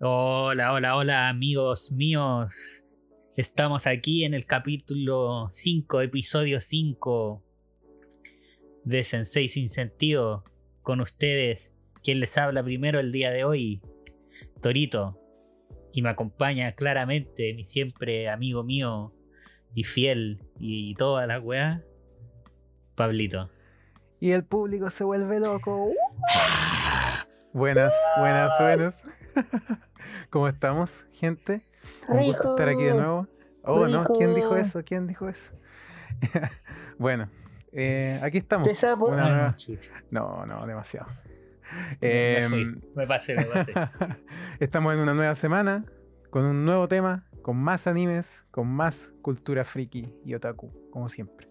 [0.00, 2.84] Hola, hola, hola amigos míos.
[3.36, 7.42] Estamos aquí en el capítulo 5, episodio 5
[8.84, 10.44] de Sensei Sin Sentido.
[10.82, 13.80] Con ustedes, quien les habla primero el día de hoy,
[14.60, 15.18] Torito.
[15.92, 19.14] Y me acompaña claramente mi siempre amigo mío
[19.74, 21.82] y fiel y toda la weá,
[22.94, 23.50] Pablito.
[24.20, 25.90] Y el público se vuelve loco.
[27.52, 29.04] buenas, buenas, buenas.
[30.30, 31.62] ¿Cómo estamos, gente?
[32.08, 33.28] Un gusto estar aquí de nuevo.
[33.62, 34.84] Oh, no, ¿quién dijo eso?
[34.84, 35.54] ¿Quién dijo eso?
[36.98, 37.30] bueno,
[37.72, 38.68] eh, aquí estamos.
[38.98, 39.56] Una
[40.10, 41.08] No, no, demasiado.
[42.00, 42.46] Eh,
[42.94, 43.72] me pasé, me pasé.
[44.60, 45.84] estamos en una nueva semana,
[46.30, 51.48] con un nuevo tema, con más animes, con más cultura friki y otaku, como siempre.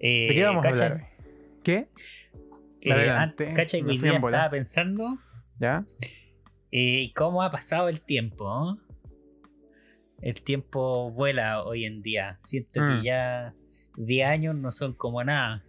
[0.00, 1.26] Eh, ¿De qué vamos a hablar hoy?
[1.62, 1.88] ¿Qué?
[2.80, 3.54] Eh, Adelante.
[3.54, 5.18] ¿Cacha que estaba pensando?
[5.62, 5.84] ¿Ya?
[6.72, 8.78] ¿Y cómo ha pasado el tiempo?
[10.20, 12.40] El tiempo vuela hoy en día.
[12.42, 13.02] Siento que mm.
[13.02, 13.54] ya
[13.96, 15.62] 10 años no son como nada.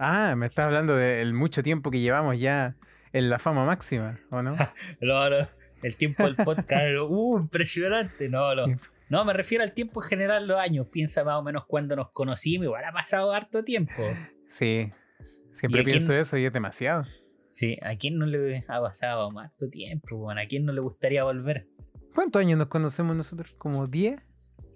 [0.00, 2.74] Ah, me estás hablando del mucho tiempo que llevamos ya
[3.12, 4.56] en la fama máxima, ¿o no?
[5.82, 8.64] el tiempo del podcast, uh, impresionante, no, no.
[9.10, 10.88] No, me refiero al tiempo en general, los años.
[10.90, 14.02] Piensa más o menos cuando nos conocimos, igual ha pasado harto tiempo.
[14.48, 14.90] Sí,
[15.52, 17.06] siempre pienso eso y es demasiado.
[17.60, 20.30] Sí, ¿a quién no le ha pasado harto tiempo?
[20.30, 21.68] ¿A quién no le gustaría volver?
[22.14, 23.54] ¿Cuántos años nos conocemos nosotros?
[23.58, 24.18] ¿Como 10?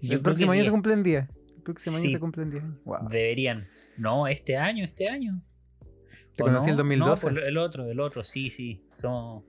[0.02, 1.30] El próximo año se cumplen 10.
[1.56, 2.62] El próximo año se cumplen 10
[3.08, 3.66] Deberían.
[3.96, 5.42] No, este año, este año.
[6.36, 7.32] ¿Te conocí en el 2012?
[7.32, 8.84] No, el otro, el otro, sí, sí.
[8.92, 9.44] Somos,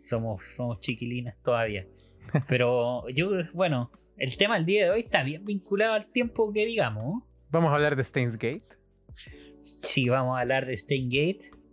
[0.00, 1.86] somos, somos chiquilinas todavía.
[2.48, 6.64] Pero yo, bueno, el tema del día de hoy está bien vinculado al tiempo que
[6.64, 7.24] digamos.
[7.50, 8.78] ¿Vamos a hablar de Steins Gate?
[9.82, 11.63] Sí, vamos a hablar de Steins Gate.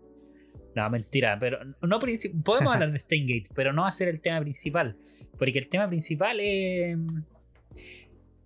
[0.76, 2.00] No, mentira, pero no
[2.44, 4.96] podemos hablar de Steins Gate, pero no va a ser el tema principal.
[5.38, 6.98] Porque el tema principal es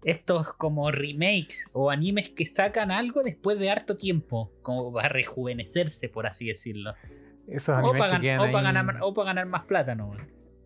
[0.04, 6.10] estos como remakes o animes que sacan algo después de harto tiempo, como para rejuvenecerse,
[6.10, 6.94] por así decirlo.
[7.48, 10.16] Esos animes o para, que o para ganar, o para ganar más plata, ¿no?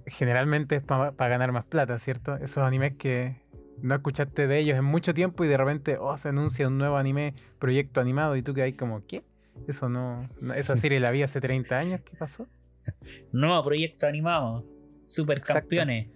[0.09, 2.35] generalmente es para ganar más plata, ¿cierto?
[2.35, 3.35] Esos animes que
[3.81, 6.97] no escuchaste de ellos en mucho tiempo y de repente oh, se anuncia un nuevo
[6.97, 9.23] anime, proyecto animado y tú que hay como, ¿qué?
[9.67, 12.47] Eso no, esa serie la vi hace 30 años, ¿qué pasó?
[13.31, 14.65] Nuevo proyecto animado,
[15.05, 16.09] supercampeones.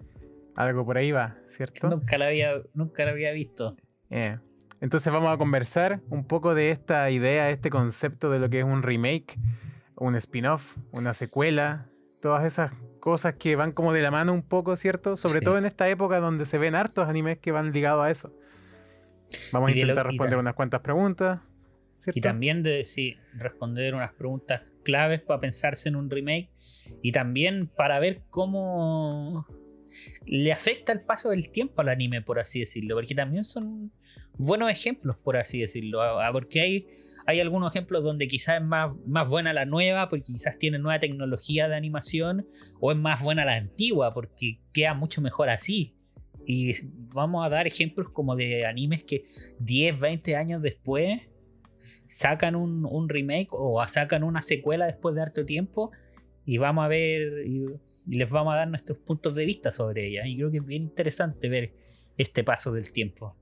[0.55, 1.89] Algo por ahí va, ¿cierto?
[1.89, 3.75] Nunca lo había, nunca había visto.
[4.09, 4.37] Eh,
[4.81, 8.65] entonces vamos a conversar un poco de esta idea, este concepto de lo que es
[8.65, 9.35] un remake,
[9.95, 11.87] un spin-off, una secuela,
[12.21, 15.15] todas esas cosas que van como de la mano un poco, ¿cierto?
[15.15, 18.33] Sobre todo en esta época donde se ven hartos animes que van ligados a eso.
[19.51, 21.39] Vamos a intentar responder unas cuantas preguntas.
[22.13, 26.49] Y también de sí, responder unas preguntas claves para pensarse en un remake.
[27.01, 29.47] Y también para ver cómo
[30.25, 32.95] le afecta el paso del tiempo al anime, por así decirlo.
[32.95, 33.91] Porque también son
[34.37, 35.99] buenos ejemplos, por así decirlo.
[36.31, 36.87] Porque hay
[37.25, 40.99] hay algunos ejemplos donde quizás es más, más buena la nueva porque quizás tiene nueva
[40.99, 42.47] tecnología de animación
[42.79, 45.95] o es más buena la antigua porque queda mucho mejor así.
[46.45, 46.73] Y
[47.13, 49.25] vamos a dar ejemplos como de animes que
[49.59, 51.21] 10, 20 años después
[52.13, 55.91] sacan un, remake o sacan una secuela después de harto tiempo
[56.45, 57.65] y vamos a ver y,
[58.07, 60.27] les vamos a dar nuestros puntos de vista sobre ella.
[60.27, 61.73] Y creo que es bien interesante ver
[62.17, 63.35] este paso del tiempo.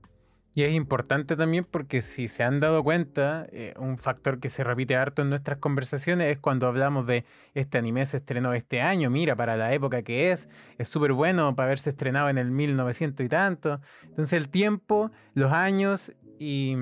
[0.54, 4.64] Y es importante también porque si se han dado cuenta, eh, un factor que se
[4.64, 9.10] repite harto en nuestras conversaciones es cuando hablamos de este anime se estrenó este año,
[9.10, 13.26] mira, para la época que es, es súper bueno para haberse estrenado en el 1900
[13.26, 13.80] y tanto.
[14.04, 16.76] Entonces el tiempo, los años y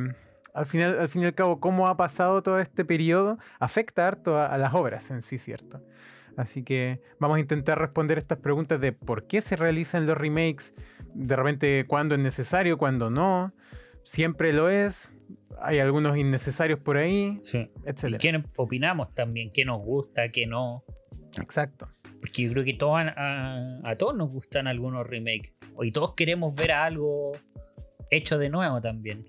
[0.55, 4.39] al final, al fin y al cabo cómo ha pasado todo este periodo afecta harto
[4.39, 5.83] a las obras en sí, ¿cierto?
[6.37, 10.75] Así que vamos a intentar responder estas preguntas de por qué se realizan los remakes,
[11.15, 13.53] de repente cuándo es necesario, cuándo no,
[14.05, 15.13] siempre lo es,
[15.61, 17.71] hay algunos innecesarios por ahí, sí.
[17.85, 18.15] etc.
[18.15, 19.51] ¿Y qué opinamos también?
[19.53, 20.85] ¿Qué nos gusta, qué no?
[21.41, 21.89] Exacto.
[22.21, 25.53] Porque yo creo que a, a, todos nos gustan algunos remakes.
[25.81, 27.33] Y todos queremos ver algo
[28.11, 29.25] hecho de nuevo también.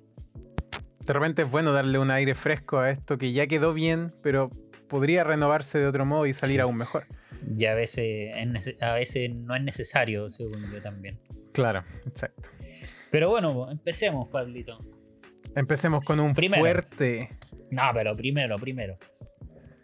[1.05, 4.49] De repente es bueno darle un aire fresco a esto que ya quedó bien, pero
[4.87, 7.05] podría renovarse de otro modo y salir aún mejor.
[7.57, 8.31] Y a veces,
[8.81, 11.19] a veces no es necesario, según yo también.
[11.53, 12.49] Claro, exacto.
[13.09, 14.77] Pero bueno, empecemos, Pablito.
[15.55, 17.29] Empecemos con un fuerte.
[17.71, 18.97] No, pero primero, primero.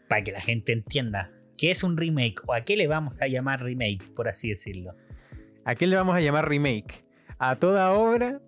[0.08, 1.32] Para que la gente entienda.
[1.58, 2.42] ¿Qué es un remake?
[2.46, 4.96] ¿O a qué le vamos a llamar remake, por así decirlo?
[5.66, 7.04] ¿A qué le vamos a llamar remake?
[7.40, 8.40] A toda obra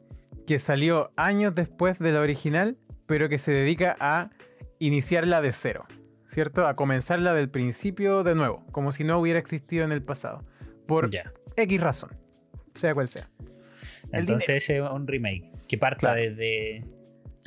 [0.49, 2.75] que salió años después de la original,
[3.05, 4.31] pero que se dedica a
[4.79, 5.85] iniciarla de cero.
[6.25, 6.67] ¿cierto?
[6.67, 10.43] A comenzarla del principio de nuevo, como si no hubiera existido en el pasado.
[10.87, 11.31] Por Ya.
[11.55, 12.11] X razón,
[12.75, 13.29] sea cual sea.
[14.11, 16.21] El Entonces ese es un remake que parta Claro.
[16.21, 16.83] desde...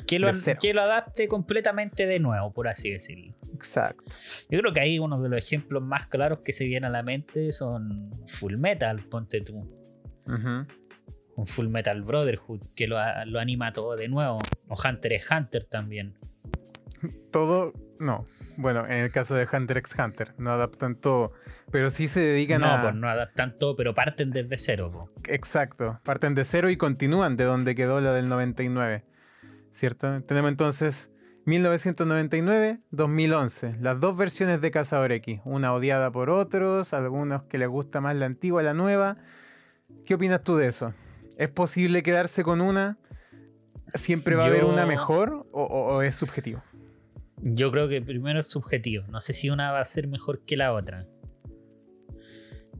[0.06, 0.58] Que lo, De cero.
[0.62, 3.34] que lo adapte completamente de nuevo, por así decirlo.
[3.54, 4.04] Exacto.
[4.50, 7.02] Yo creo que ahí uno de los ejemplos más claros que se vienen a la
[7.04, 9.58] mente son Full Metal, ponte tú.
[10.26, 10.66] Ujú.
[11.36, 12.96] Un Full Metal Brotherhood que lo,
[13.26, 14.38] lo anima todo de nuevo.
[14.68, 16.14] O Hunter x Hunter también.
[17.30, 18.26] Todo, no.
[18.58, 21.32] Bueno, en el caso de Hunter x Hunter, no adaptan todo,
[21.70, 22.82] pero sí se dedican No, a...
[22.82, 24.90] pues no adaptan todo, pero parten desde cero.
[24.90, 25.10] po.
[25.26, 29.04] Exacto, parten de cero y continúan de donde quedó la del 99,
[29.72, 30.22] ¿cierto?
[30.24, 31.10] Tenemos entonces
[31.46, 38.00] 1999-2011, las dos versiones de Cazador X, una odiada por otros, algunos que les gusta
[38.00, 39.16] más la antigua, la nueva.
[40.04, 40.94] ¿Qué opinas tú de eso?
[41.36, 42.98] ¿Es posible quedarse con una?
[43.94, 46.62] ¿Siempre va a haber una mejor o, o- o es subjetivo?
[47.42, 49.04] Yo creo que primero es subjetivo.
[49.08, 51.06] No sé si una va a ser mejor que la otra.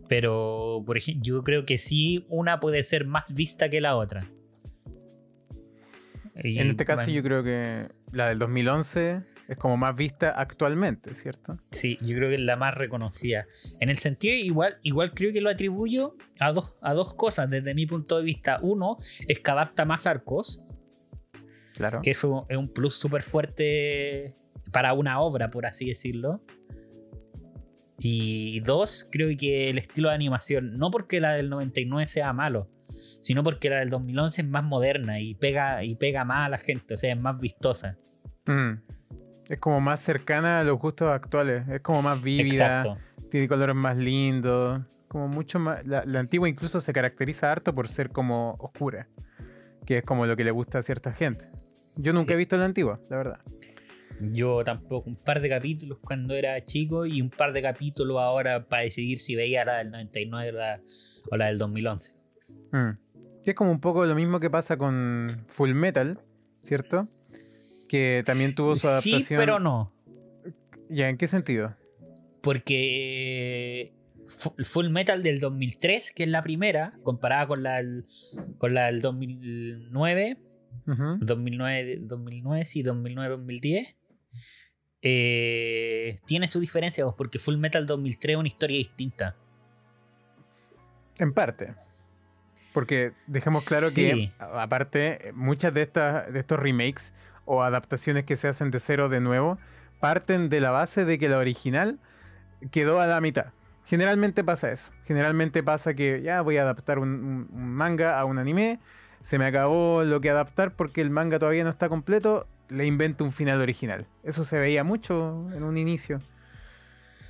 [0.08, 4.30] Pero, por ejemplo, yo creo que sí, una puede ser más vista que la otra.
[6.42, 10.30] Y, En este caso bueno, yo creo que la del 2011 es como más vista
[10.30, 11.58] actualmente, ¿cierto?
[11.70, 13.46] Sí, yo creo que es la más reconocida.
[13.80, 17.74] En el sentido, igual, igual creo que lo atribuyo a dos, a dos cosas desde
[17.74, 18.58] mi punto de vista.
[18.62, 20.62] Uno, es que adapta más arcos,
[21.74, 22.02] Claro.
[22.02, 24.34] que eso es un plus súper fuerte
[24.72, 26.42] para una obra, por así decirlo.
[27.98, 32.68] Y dos, creo que el estilo de animación, no porque la del 99 sea malo,
[33.20, 36.58] sino porque la del 2011 es más moderna y pega, y pega más a la
[36.58, 37.96] gente, o sea, es más vistosa.
[38.46, 38.72] Mm.
[39.52, 41.68] Es como más cercana a los gustos actuales.
[41.68, 42.80] Es como más vívida.
[42.80, 42.96] Exacto.
[43.30, 44.80] Tiene colores más lindos.
[45.08, 45.86] Como mucho más.
[45.86, 49.08] La, la antigua incluso se caracteriza harto por ser como oscura.
[49.84, 51.50] Que es como lo que le gusta a cierta gente.
[51.96, 52.34] Yo nunca Sí.
[52.34, 53.40] he visto la antigua, la verdad.
[54.20, 58.66] Yo tampoco, un par de capítulos cuando era chico y un par de capítulos ahora
[58.66, 60.80] para decidir si veía la del 99 o la,
[61.30, 62.14] o la del 2011.
[62.70, 62.90] Mm.
[63.44, 66.18] Que es como un poco lo mismo que pasa con Full Metal,
[66.62, 67.08] ¿cierto?
[67.92, 69.20] Que también tuvo su adaptación.
[69.20, 69.92] Sí, pero no.
[70.88, 71.76] ¿Ya en qué sentido?
[72.40, 73.92] Porque
[74.26, 78.06] Fu- Full Metal del 2003, que es la primera, comparada con la del,
[78.56, 80.38] con la del 2009,
[80.88, 81.18] Ujú.
[81.20, 83.94] 2009, 2009 sí, 2009-2010,
[85.02, 89.36] eh, tiene su diferencia, porque Full Metal 2003 es una historia distinta.
[91.18, 91.74] En parte.
[92.72, 93.94] Porque dejemos claro Sí.
[93.96, 99.08] que, aparte, muchas de, estas, de estos remakes o adaptaciones que se hacen de cero
[99.08, 99.58] de nuevo
[100.00, 101.98] parten de la base de que la original
[102.70, 103.46] quedó a la mitad.
[103.84, 104.92] Generalmente pasa eso.
[105.04, 108.78] Generalmente pasa que ya voy a adaptar un, manga a un anime,
[109.20, 113.22] se me acabó lo que adaptar porque el manga todavía no está completo, le invento
[113.24, 114.06] un final original.
[114.24, 116.20] Eso se veía mucho en un inicio.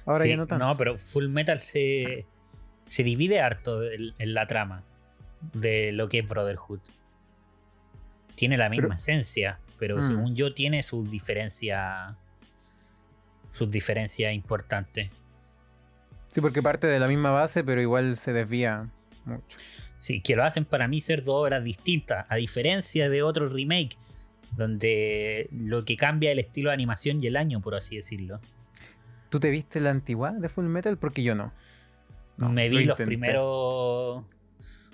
[0.07, 0.65] Ahora Sí, ya no tanto.
[0.67, 2.27] No, pero Full Metal se,
[2.87, 4.83] se divide harto en, en la trama
[5.53, 6.81] de lo que es Brotherhood.
[8.35, 10.03] Tiene la misma Pero- esencia, pero Mm.
[10.05, 12.15] según yo tiene sus diferencias
[13.51, 15.11] sus diferencias importantes.
[16.29, 18.89] Sí, porque parte de la misma base, pero igual se desvía
[19.25, 19.59] mucho.
[19.99, 23.99] Sí, que lo hacen para mí ser dos obras distintas, a diferencia de otro remake,
[24.57, 28.39] donde lo que cambia el estilo de animación y el año, por así decirlo.
[29.31, 30.97] ¿Tú te viste la antigua de Full Metal?
[30.97, 31.53] Porque yo no.
[32.37, 34.23] No, Me lo vi los primeros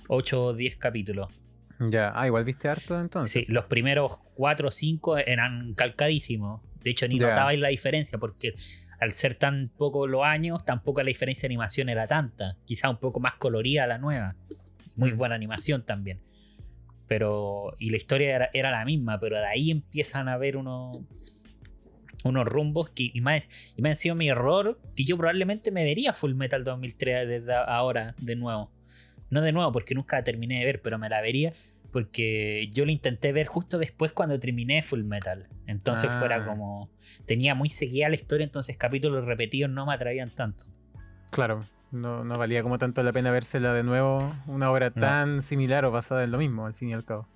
[0.08, 1.28] 8 o 10 capítulos.
[1.80, 3.44] Ya, ah, igual viste harto entonces.
[3.46, 6.60] Sí, los primeros 4 o 5 eran calcadísimos.
[6.82, 8.54] De hecho, ni notabais la diferencia, porque
[9.00, 12.56] al ser tan pocos los años, tampoco la diferencia de animación era tanta.
[12.64, 14.34] Quizá un poco más colorida la nueva.
[14.96, 15.16] Muy Mm.
[15.16, 16.20] buena animación también.
[17.06, 17.74] Pero.
[17.78, 20.98] Y la historia era, era la misma, pero de ahí empiezan a haber unos.
[22.24, 23.10] Unos rumbos que.
[23.14, 23.44] Y más,
[23.76, 24.78] y me ha sido mi error.
[24.96, 28.70] Que yo probablemente me vería Full Metal 2003 desde ahora, de nuevo.
[29.30, 31.52] No de nuevo, porque nunca la terminé de ver, pero me la vería
[31.92, 35.48] porque yo lo intenté ver justo después cuando terminé Full Metal.
[35.66, 36.18] Entonces Ah.
[36.18, 36.90] fuera como.
[37.26, 40.64] Tenía muy seguida la historia, entonces capítulos repetidos no me atraían tanto.
[41.30, 44.34] Claro, no, no valía como tanto la pena vérsela de nuevo.
[44.46, 45.00] Una obra No.
[45.00, 47.26] tan similar o basada en lo mismo, al fin y al cabo.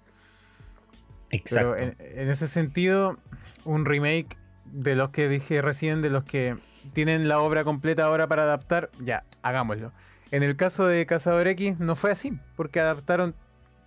[1.31, 1.75] Exacto.
[1.77, 3.19] Pero en, en ese sentido,
[3.65, 6.57] un remake de los que dije recién, de los que
[6.93, 9.93] tienen la obra completa ahora para adaptar, ya, hagámoslo.
[10.33, 13.35] En el caso de Cazador X no fue así, porque adaptaron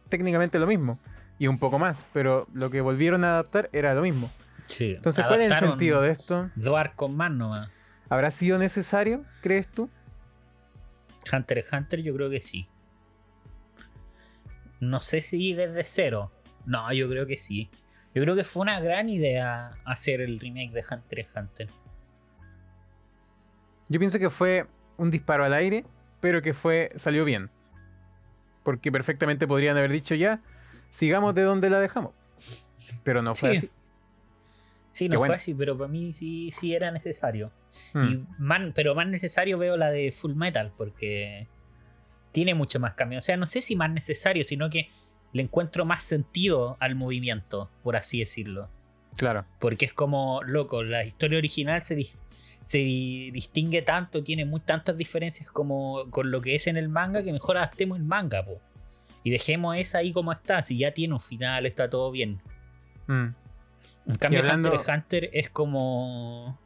[0.09, 0.99] técnicamente lo mismo
[1.39, 4.31] y un poco más, pero lo que volvieron a adaptar era lo mismo.
[4.67, 4.93] Sí.
[4.95, 6.51] Entonces, ¿cuál es el sentido de esto?
[6.55, 7.69] Dos arcos más nomás.
[8.09, 9.89] ¿Habrá sido necesario, crees tú?
[11.33, 12.69] Hunter x Hunter, yo creo que sí.
[14.79, 16.31] No sé si desde cero.
[16.65, 17.69] No, yo creo que sí.
[18.13, 21.69] Yo creo que fue una gran idea hacer el remake de Hunter x Hunter.
[23.89, 25.85] Yo pienso que fue un disparo al aire,
[26.25, 27.51] pero que fue salió bien.
[28.63, 30.41] Porque perfectamente podrían haber dicho ya,
[30.89, 32.13] sigamos de donde la dejamos.
[33.03, 33.69] Pero no fue así.
[34.89, 37.51] Sí, no fue así, pero para mí sí, sí era necesario.
[37.93, 38.71] Y hmm.
[38.73, 41.47] pero más necesario veo la de Full Metal, porque
[42.31, 43.19] tiene mucho más cambio.
[43.19, 44.89] O sea, no sé si más necesario, sino que
[45.31, 48.67] le encuentro más sentido al movimiento, por así decirlo.
[49.15, 49.45] Claro.
[49.59, 52.07] Porque es como, loco, la historia original se,
[52.65, 57.23] se distingue tanto, tiene muy tantas diferencias como con lo que es en el manga,
[57.23, 58.59] que mejor adaptemos el manga, po.
[59.23, 60.63] Y dejemos esa ahí como está.
[60.65, 62.41] Si ya tiene un final, está todo bien.
[63.07, 63.27] Hmm.
[64.07, 66.59] En cambio, Hunter x Hunter es como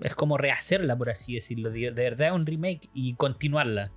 [0.00, 1.70] es como rehacerla, por así decirlo.
[1.70, 3.90] De, verdad un remake y continuarla.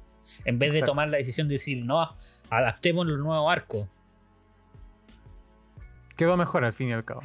[0.43, 2.15] En vez de tomar la decisión de decir, no,
[2.49, 3.87] adaptemos el nuevo arco.
[6.17, 7.21] Quedó mejor al fin y al cabo.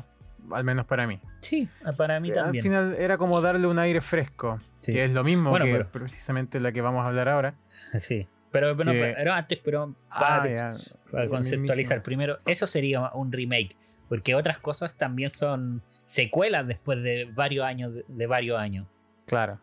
[0.53, 1.21] Al menos para mí.
[1.41, 2.63] Sí, para mí también.
[2.63, 4.61] Al final era como darle un aire fresco.
[4.83, 7.55] Que es lo mismo que precisamente la que vamos a hablar ahora.
[7.99, 8.27] Sí.
[8.51, 10.77] Pero, pero, antes, pero para, ah,
[11.11, 13.77] para conceptualizar primero, eso sería un remake.
[14.09, 17.93] Porque otras cosas también son secuelas después de varios años.
[18.09, 18.87] De, varios años.
[19.27, 19.61] Claro.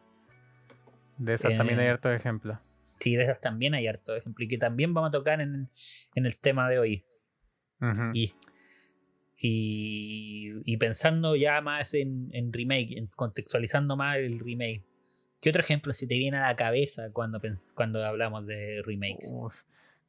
[1.18, 2.60] De esas también hay eh, hartos ejemplos.
[3.00, 4.46] Sí, de esas también hay hartos ejemplos.
[4.46, 5.70] Y que también vamos a tocar en,
[6.14, 7.06] el tema de hoy.
[8.14, 8.36] y,
[9.38, 14.84] y, pensando ya más en, remake, en contextualizando más el remake.
[15.42, 17.40] ¿Qué otro ejemplo se te viene a la cabeza cuando,
[17.76, 19.34] cuando hablamos de remakes?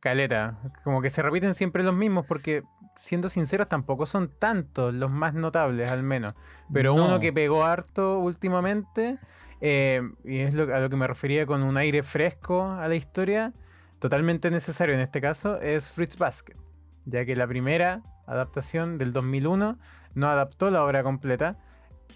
[0.00, 0.58] caleta.
[0.84, 2.62] Como que se repiten siempre los mismos porque,
[2.94, 6.34] siendo sinceros, tampoco son tantos los más notables al menos.
[6.72, 9.18] Pero uno que pegó harto últimamente,
[9.60, 13.52] eh, y es a lo que me refería con un aire fresco a la historia,
[13.98, 16.56] totalmente necesario en este caso, es Fruits Basket.
[17.04, 19.78] Ya que la primera adaptación del 2001
[20.14, 21.58] no adaptó la obra completa.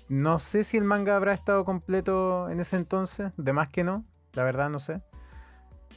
[0.08, 4.04] No sé si el manga habrá estado completo en ese entonces, de más que no,
[4.32, 5.02] la verdad no sé.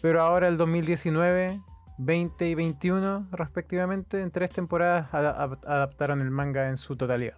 [0.02, 1.62] Pero ahora el 2019
[1.98, 7.38] 20 y 21 respectivamente, en tres temporadas adaptaron el manga en su totalidad.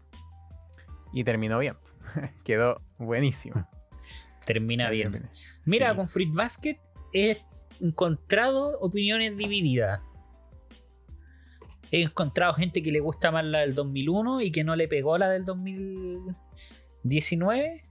[1.14, 1.76] Y terminó bien.
[2.44, 3.68] Quedó buenísimo.
[4.46, 5.30] Termina bien.
[5.66, 6.80] Mira, con Fruit Basket
[7.14, 7.42] he
[7.80, 10.02] encontrado opiniones divididas.
[11.92, 15.18] He encontrado gente que le gusta más la del 2001 y que no le pegó
[15.18, 17.84] la del 2019.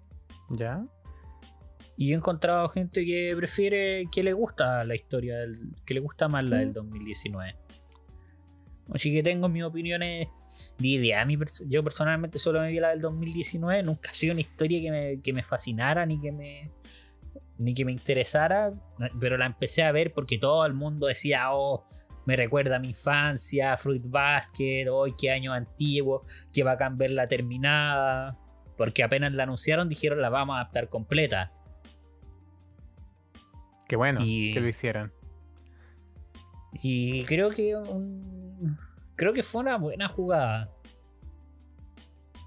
[0.50, 0.84] Ya.
[1.96, 5.36] Y he encontrado gente que prefiere, que le gusta la historia,
[5.86, 7.56] que le gusta más la del 2019.
[8.92, 10.28] Así que tengo mis opiniones
[10.78, 11.26] idea.
[11.68, 13.82] Yo personalmente solo me vi la del 2019.
[13.82, 16.70] Nunca ha sido una historia que me, que me fascinara ni que me,
[17.58, 18.72] ni que me interesara.
[19.20, 21.86] Pero la empecé a ver porque todo el mundo decía, oh,
[22.26, 26.78] me recuerda a mi infancia, Fruit Basket, hoy oh, qué año antiguo, que va a
[26.78, 28.38] cambiar la terminada.
[28.76, 31.52] Porque apenas la anunciaron dijeron la vamos a adaptar completa.
[33.88, 35.12] Qué bueno que lo hicieran.
[36.72, 37.74] Y creo que
[39.16, 40.70] creo que fue una buena jugada.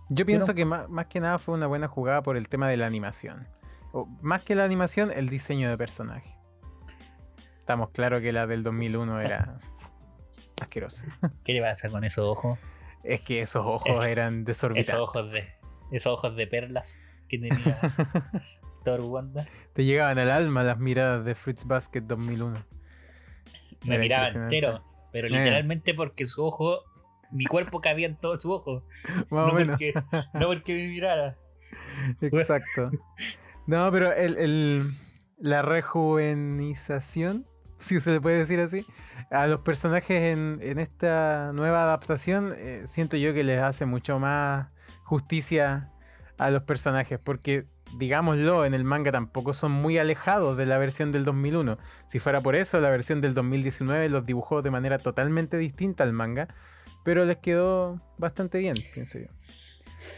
[0.10, 2.88] Yo pienso que más, que nada fue una buena jugada por el tema de la
[2.88, 3.48] animación.
[3.92, 6.37] O, más que la animación, el diseño de personaje.
[7.68, 9.60] Estamos claros que la del 2001 era
[10.62, 11.06] asquerosa.
[11.44, 12.58] ¿Qué le pasa con esos ojos?
[13.04, 14.88] Es que esos ojos eran desorbitados.
[14.88, 15.50] Esos ojos de,
[15.92, 16.98] esos ojos de perlas
[17.28, 17.78] que tenía
[19.74, 22.56] Te llegaban al alma las miradas de Fritz Basket 2001.
[23.84, 24.82] Me miraba entero,
[25.12, 25.32] pero eh.
[25.32, 26.86] literalmente porque su ojo,
[27.32, 28.86] mi cuerpo cabía en todo su ojo.
[29.30, 29.94] no, Porque,
[30.34, 31.38] no porque me mirara.
[32.22, 32.92] Exacto.
[33.66, 34.90] No, pero el,
[35.38, 37.46] la rejuvenización,
[37.80, 38.86] si se le puede decir así,
[39.32, 44.68] a los personajes en, esta nueva adaptación, eh, siento yo que les hace mucho más
[45.04, 45.92] justicia
[46.38, 47.66] a los personajes, porque
[47.98, 51.78] digámoslo, en el manga tampoco son muy alejados de la versión del 2001.
[52.06, 56.14] Si fuera por eso, la versión del 2019 los dibujó de manera totalmente distinta al
[56.14, 56.48] manga,
[57.04, 59.28] pero les quedó bastante bien, pienso yo.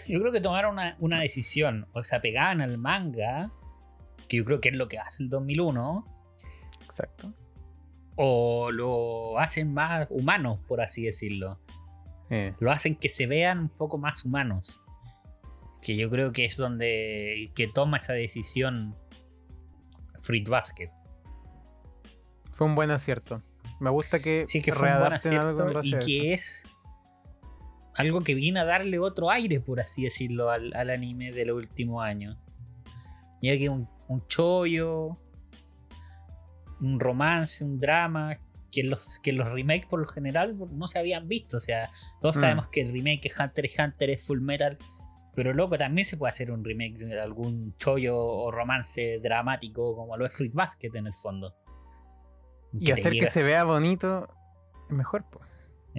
[0.08, 3.51] Yo creo que tomaron una, decisión, o sea, pegaban al manga,
[4.28, 6.06] que yo creo que es lo que hace el 2001.
[6.84, 7.34] Exacto.
[8.22, 11.58] O lo hacen más humanos, por así decirlo.
[12.30, 12.54] Eh.
[12.60, 14.80] Lo hacen que se vean un poco más humanos
[15.82, 18.96] que yo creo que es donde que toma esa decisión
[20.20, 20.92] Fruit Basket.
[22.52, 23.42] Fue un buen acierto.
[23.80, 26.68] Me gusta que, sí, que fue un buen acierto y que es
[27.96, 32.04] algo que viene a darle otro aire, por así decirlo, al, anime de los últimos
[32.04, 32.38] años.
[33.42, 35.18] Ya que un, un chollo,
[36.82, 38.38] un romance, un drama,
[38.72, 41.58] que los, que los remakes por lo general no se habían visto.
[41.58, 41.90] O sea,
[42.22, 42.40] todos mm.
[42.40, 44.78] sabemos que el remake de Hunter x Hunter es Full Metal
[45.36, 50.18] Pero loco, también se puede hacer un remake de algún chollo o romance dramático como
[50.18, 51.56] lo es Fruit Basket en el fondo.
[52.74, 54.28] Y hacer que se vea bonito
[54.90, 55.48] es mejor, pues.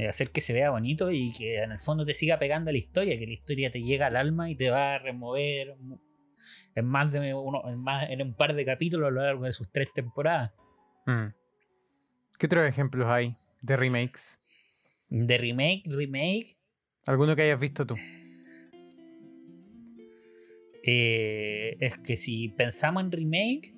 [0.09, 3.19] Hacer que se vea bonito y que en el fondo te siga pegando la historia,
[3.19, 5.77] que la historia te llega al alma y te va a remover
[6.75, 9.53] en más de uno, en, más, en un par de capítulos a lo largo de
[9.53, 10.53] sus tres temporadas.
[11.11, 11.35] Mm.
[12.39, 14.39] ¿Qué otros ejemplos hay de remakes?
[15.09, 16.57] De remake, remake.
[17.07, 17.97] ¿Alguno que hayas visto tú?
[20.83, 23.75] Eh, es que si pensamos en remake,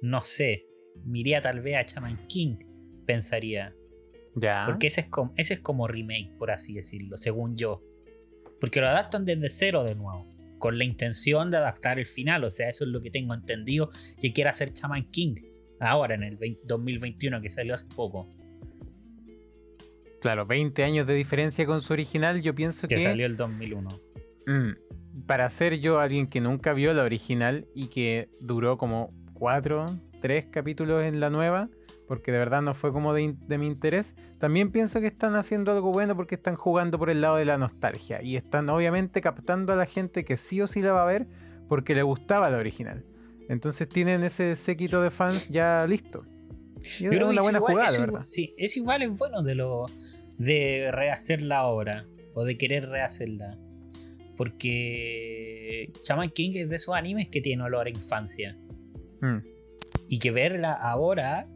[0.00, 0.66] no sé.
[1.04, 2.56] Miría tal vez a Chaman King,
[3.06, 3.74] pensaría.
[4.34, 4.64] Ya.
[4.66, 7.82] Porque ese es, como, ese es como remake, por así decirlo, según yo.
[8.60, 10.26] Porque lo adaptan desde cero de nuevo.
[10.58, 12.44] Con la intención de adaptar el final.
[12.44, 15.34] O sea, eso es lo que tengo entendido que quiere hacer Chaman King.
[15.80, 18.28] Ahora, en el 2021, que salió hace poco.
[20.20, 22.96] Claro, 20 años de diferencia con su original, yo pienso que.
[22.96, 23.88] Que salió el 2001.
[24.46, 24.70] Mm,
[25.26, 29.86] para ser yo alguien que nunca vio la original y que duró como 4,
[30.20, 31.68] 3 capítulos en la nueva,
[32.06, 35.92] porque de verdad no fue como de, mi interés, también pienso que están haciendo algo
[35.92, 39.76] bueno porque están jugando por el lado de la nostalgia y están obviamente captando a
[39.76, 41.26] la gente que sí o sí la va a ver
[41.68, 43.04] porque le gustaba la original.
[43.48, 46.24] Entonces tienen ese séquito de fans ya listo.
[47.00, 48.22] Y es una buena jugada, ¿verdad?
[48.26, 49.86] Sí, es igual, es bueno de lo
[50.38, 53.58] de rehacerla ahora o de querer rehacerla.
[54.36, 58.56] Porque Shaman King es de esos animes que tiene olor a infancia.
[59.20, 59.38] Mm.
[60.08, 61.48] Y que verla ahora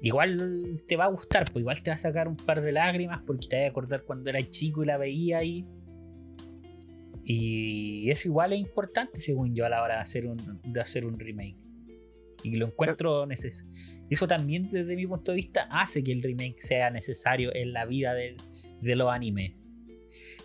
[0.00, 3.22] igual te va a gustar, pues igual te va a sacar un par de lágrimas
[3.26, 5.66] porque te va a acordar cuando era chico y la veía ahí.
[5.79, 5.79] Y
[7.24, 11.18] es igual es importante, según yo, a la hora de hacer un, de hacer un
[11.18, 11.56] remake.
[12.42, 13.74] Y lo encuentro necesario.
[14.08, 17.84] Eso también, desde mi punto de vista, hace que el remake sea necesario en la
[17.84, 18.36] vida de,
[18.80, 19.52] de los animes.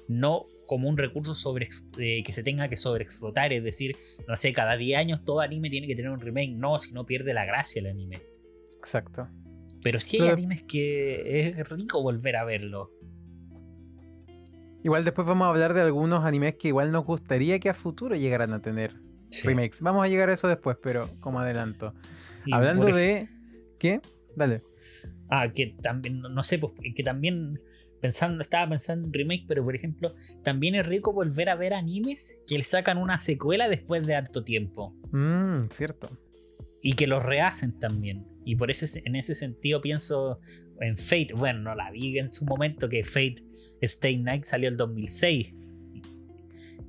[0.08, 3.96] No como un recurso sobre, eh, que se tenga que sobreexplotar, es decir,
[4.28, 6.52] no sé, cada 10 años todo anime tiene que tener un remake.
[6.52, 8.22] No, si no pierde la gracia el anime.
[8.78, 9.28] Exacto.
[9.84, 12.92] Pero sí hay animes que es rico volver a verlo.
[14.86, 18.16] Igual después vamos a hablar de algunos animes que igual nos gustaría que a futuro
[18.16, 18.94] llegaran a tener
[19.44, 19.82] remakes.
[19.82, 21.96] Vamos a llegar a eso después, pero como adelanto.
[22.52, 23.28] Hablando de...
[23.80, 24.00] ¿Qué?
[24.36, 24.62] Dale.
[25.28, 27.60] Ah, que también, no sé, pues, que también
[28.00, 32.38] pensando, estaba pensando en remake, pero por ejemplo, también es rico volver a ver animes
[32.46, 34.94] que le sacan una secuela después de harto tiempo.
[35.12, 36.16] Mmm, cierto.
[36.84, 38.28] Y que los rehacen también.
[38.46, 40.40] Y por eso en ese sentido pienso
[40.82, 41.34] en Fate.
[41.36, 43.44] Bueno, no la vi en su momento que Fate
[43.82, 45.54] Stay Night salió el 2006.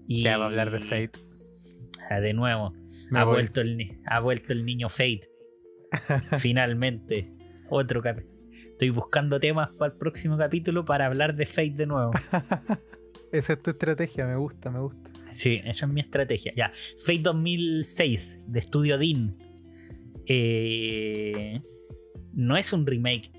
[0.09, 1.19] Y ya va a hablar de Fate.
[2.09, 2.73] Ah, de nuevo.
[3.13, 5.29] Ha vuelto, el, ha vuelto el niño Fate.
[6.39, 7.33] Finalmente.
[7.69, 8.37] Otro capítulo.
[8.53, 12.13] Estoy buscando temas para el próximo capítulo para hablar de Fate de nuevo.
[13.33, 15.11] esa es tu estrategia, me gusta, me gusta.
[15.33, 16.53] Sí, esa es mi estrategia.
[16.55, 19.37] Ya, Fate 2006 de Studio Dean.
[20.27, 21.61] Eh,
[22.33, 23.31] no es un remake.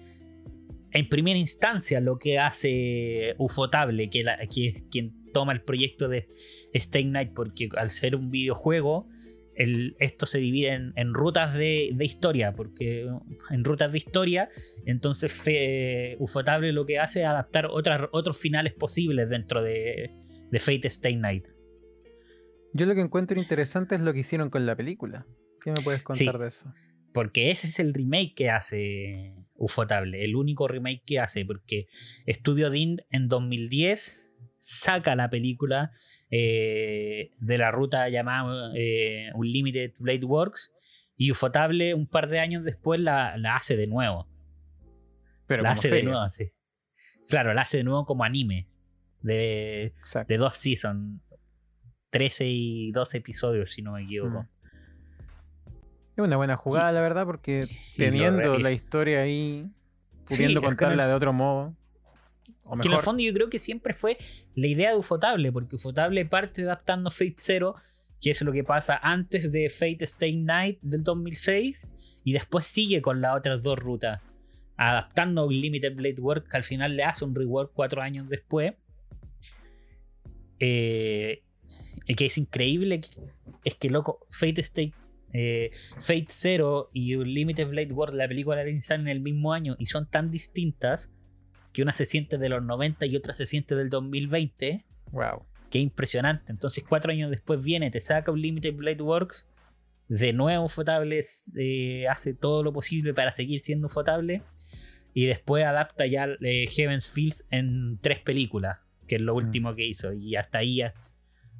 [0.98, 6.28] En primera instancia, lo que hace Ufotable, que, que es quien toma el proyecto de
[6.74, 9.08] Stay Night, porque al ser un videojuego,
[9.56, 13.08] esto se divide en, rutas de, historia, porque
[13.52, 14.50] en rutas de historia,
[14.88, 15.40] entonces
[16.18, 20.10] Ufotable lo que hace es adaptar otras, otros finales posibles dentro de,
[20.50, 21.46] de Fate Stay Night.
[22.74, 25.28] Yo lo que encuentro interesante es lo que hicieron con la película.
[25.62, 26.74] ¿Qué me puedes contar de eso?
[27.14, 31.88] Porque ese es el remake que hace Ufotable, el único remake que hace, porque
[32.28, 34.26] Studio Dean en 2010
[34.60, 35.92] saca la película
[36.30, 40.74] eh, de la ruta llamada eh, Unlimited Blade Works
[41.16, 44.28] y Ufotable un par de años después la, hace de nuevo.
[45.48, 46.52] Pero la hace de nuevo, sí.
[47.30, 48.70] Claro, la hace de nuevo como anime.
[49.22, 49.94] De,
[50.28, 51.22] de dos seasons.
[52.12, 54.44] 13 y 12 episodios, si no me equivoco.
[54.44, 54.50] Mm.
[56.18, 59.70] Es una buena jugada, la verdad, porque teniendo la historia ahí,
[60.26, 61.76] pudiendo contarla de otro modo.
[62.82, 64.18] Que en el fondo yo creo que siempre fue
[64.56, 67.76] la idea de Ufotable, porque Ufotable parte adaptando Fate Zero,
[68.20, 71.88] que es lo que pasa antes de Fate Stay Night del 2006,
[72.24, 74.20] y después sigue con las otras dos rutas,
[74.76, 78.74] adaptando Limited Blade Work, que al final le hace un rework cuatro años después.
[80.60, 81.44] Eh,
[82.08, 83.02] que es increíble,
[83.64, 84.94] es que loco, Fate Stay
[85.34, 89.76] eh, Fate Zero y Limited Blade World, la película de Insane en el mismo año
[89.80, 91.12] y son tan distintas
[91.74, 94.86] que una se siente de los 90 y otra se siente del 2020.
[95.12, 95.46] Wow.
[95.70, 96.52] Qué impresionante.
[96.52, 99.48] Entonces, cuatro años después viene, te saca un Limited Blade Works.
[100.08, 101.20] De nuevo, Fotable
[101.58, 104.42] eh, hace todo lo posible para seguir siendo Fotable.
[105.14, 108.78] Y después adapta ya eh, Heaven's Fields en tres películas.
[109.08, 109.38] que es lo Mm.
[109.38, 110.12] último que hizo.
[110.14, 110.94] Y hasta ahí ha,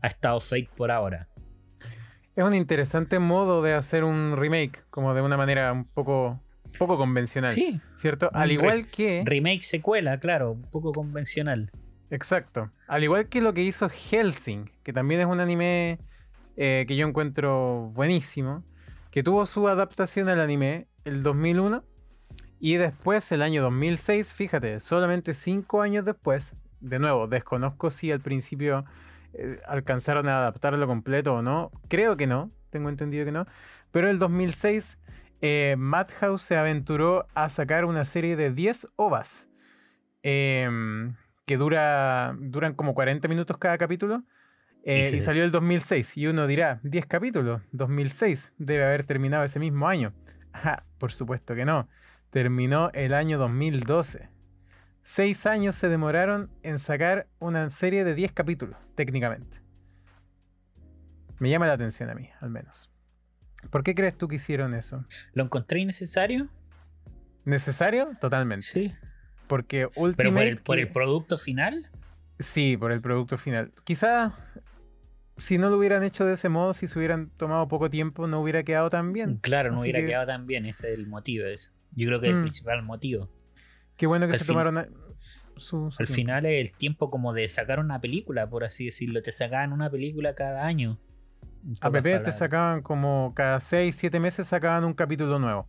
[0.02, 1.30] ha estado fake por ahora.
[2.38, 6.40] Es un interesante modo de hacer un remake, como de una manera un poco,
[6.78, 7.50] poco convencional.
[7.50, 8.30] Sí, ¿Cierto?
[8.32, 9.24] Al igual que.
[9.26, 11.72] remake secuela, claro, un poco convencional.
[12.12, 12.70] Exacto.
[12.88, 15.98] Al igual que lo que hizo Helsing, que también es un anime
[16.58, 18.64] eh, que yo encuentro buenísimo,
[19.10, 21.84] que tuvo su adaptación al anime el 2001
[22.60, 28.22] y después el año 2006, fíjate, solamente cinco años después, de nuevo, desconozco si al
[28.22, 28.86] principio
[29.68, 33.46] alcanzaron a adaptarlo completo o no, creo que no, tengo entendido que no,
[33.92, 35.00] pero el 2006
[35.42, 39.50] eh, Madhouse se aventuró a sacar una serie de 10 ovas.
[40.24, 44.24] em, que dura, duran como 40 minutos cada capítulo.
[44.84, 46.18] eh, Y y salió el 2006.
[46.18, 48.54] Y uno dirá, 10 capítulos, 2006.
[48.58, 50.14] Debe haber terminado ese mismo año.
[50.52, 51.88] Ajá, por supuesto que no.
[52.32, 54.30] Terminó el año 2012.
[55.10, 59.62] Seis años se demoraron en sacar una serie de 10 capítulos, técnicamente.
[61.40, 62.92] Me llama la atención a mí, al menos.
[63.70, 65.06] ¿Por qué crees tú que hicieron eso?
[65.32, 66.50] ¿Lo encontré innecesario?
[67.46, 68.18] ¿Necesario?
[68.20, 68.66] Totalmente.
[68.66, 68.94] Sí.
[69.48, 70.48] Porque Pero por Ultimate.
[70.50, 71.90] el, por el producto final.
[72.38, 73.72] Sí, por el producto final.
[73.86, 74.36] Quizá
[75.38, 78.42] si no lo hubieran hecho de ese modo, si se hubieran tomado poco tiempo, no
[78.42, 79.38] hubiera quedado tan bien.
[79.38, 80.66] Claro, no Así hubiera que- quedado tan bien.
[80.66, 81.46] Ese es el motivo.
[81.96, 82.44] Yo creo que es el Mm.
[82.44, 83.30] principal motivo.
[83.98, 84.88] Qué bueno que Al se tomaron a-
[85.56, 86.14] su, su Al tiempo.
[86.14, 89.22] final es el tiempo como de sacar una película, por así decirlo.
[89.24, 91.00] Te sacaban una película cada año.
[91.82, 95.68] A PP te sacaban como cada 6, 7 meses sacaban un capítulo nuevo.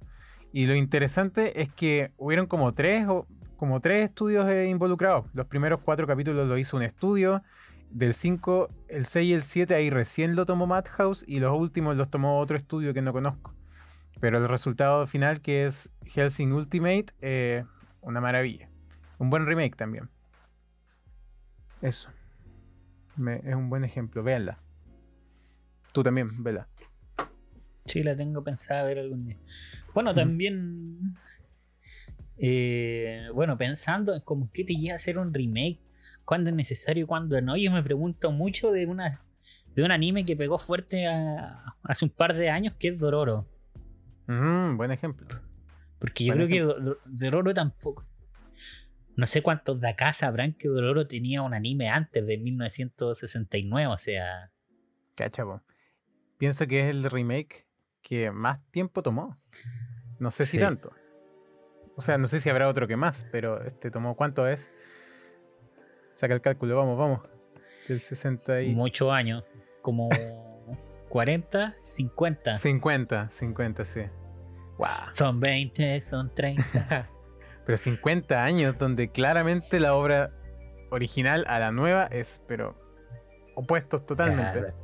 [0.53, 5.25] Y lo interesante es que hubieron como tres, o- como tres estudios eh, involucrados.
[5.33, 7.43] Los primeros cuatro capítulos lo hizo un estudio.
[7.91, 11.25] Del 5, el 6 y el 7 ahí recién lo tomó Madhouse.
[11.27, 13.55] Y los últimos los tomó otro estudio que no conozco.
[14.21, 17.65] Pero el resultado final que es Helsing Ultimate, eh,
[18.01, 18.69] una maravilla.
[19.19, 20.09] Un buen remake también.
[21.83, 22.11] Eso.
[23.17, 24.23] Me- es un buen ejemplo.
[24.23, 24.59] Véanla.
[25.93, 26.69] Tú también, vela.
[27.87, 29.37] Sí, la tengo pensada ver algún día.
[29.95, 31.17] Bueno, también.
[32.37, 35.81] eh, bueno, pensando en como qué te lleva a hacer un remake,
[36.25, 37.57] cuándo es necesario cuándo no.
[37.57, 39.23] Yo me pregunto mucho de una
[39.75, 43.47] de un anime que pegó fuerte a- hace un par de años, que es Dororo.
[44.27, 45.27] Mm, buen ejemplo.
[45.99, 48.05] Porque yo creo que Do- Dororo tampoco.
[49.17, 53.99] No sé cuántos de acá sabrán que Dororo tenía un anime antes de 1969, o
[53.99, 54.51] sea.
[55.17, 55.61] Cacha, po.
[56.37, 57.67] Pienso que es el remake
[58.01, 59.37] que más tiempo tomó.
[60.21, 60.63] No sé si Sí.
[60.63, 60.93] tanto.
[61.97, 64.15] O sea, no sé si habrá otro que más, pero este tomó.
[64.15, 64.71] ¿Cuánto es?
[66.13, 67.21] Saca el cálculo, vamos, vamos.
[67.89, 68.73] Del 60 y.
[68.75, 69.43] muchos años,
[69.83, 70.09] como
[71.09, 72.55] 40, 50.
[72.55, 74.03] 50, 50, sí.
[74.79, 75.13] Wow.
[75.13, 77.11] Son 20, son 30.
[77.67, 80.31] Pero 50 años donde claramente la obra
[80.91, 82.75] original a la nueva es, pero
[83.55, 84.61] opuestos totalmente.
[84.61, 84.75] Claro.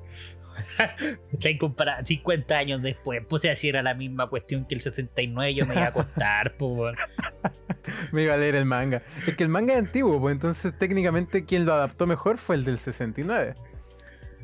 [1.33, 3.22] Hay que comparar 50 años después.
[3.28, 6.57] Pues si así era la misma cuestión que el 69, yo me iba a acostar,
[6.59, 6.96] pues.
[8.12, 9.02] Me iba a leer el manga.
[9.26, 12.64] Es que el manga es antiguo, pues entonces técnicamente quien lo adaptó mejor fue el
[12.64, 13.54] del 69.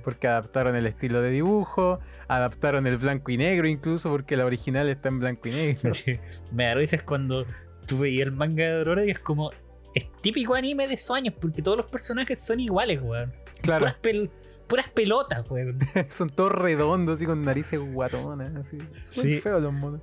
[0.02, 4.88] Porque adaptaron el estilo de dibujo, adaptaron el blanco y negro incluso, porque la original
[4.88, 5.90] está en blanco y negro.
[6.52, 7.44] Me da risa cuando
[7.86, 9.50] tú veías el manga de Dororo y es como.
[9.94, 13.32] Es típico anime de esos años, porque todos los personajes son iguales, weón.
[13.62, 14.30] Claro, Puras, pel-
[14.68, 15.78] puras pelotas, weón.
[16.08, 18.78] son todos redondos, así con narices guatonas, así.
[19.02, 19.40] Son Sí.
[19.40, 20.00] feos los monos.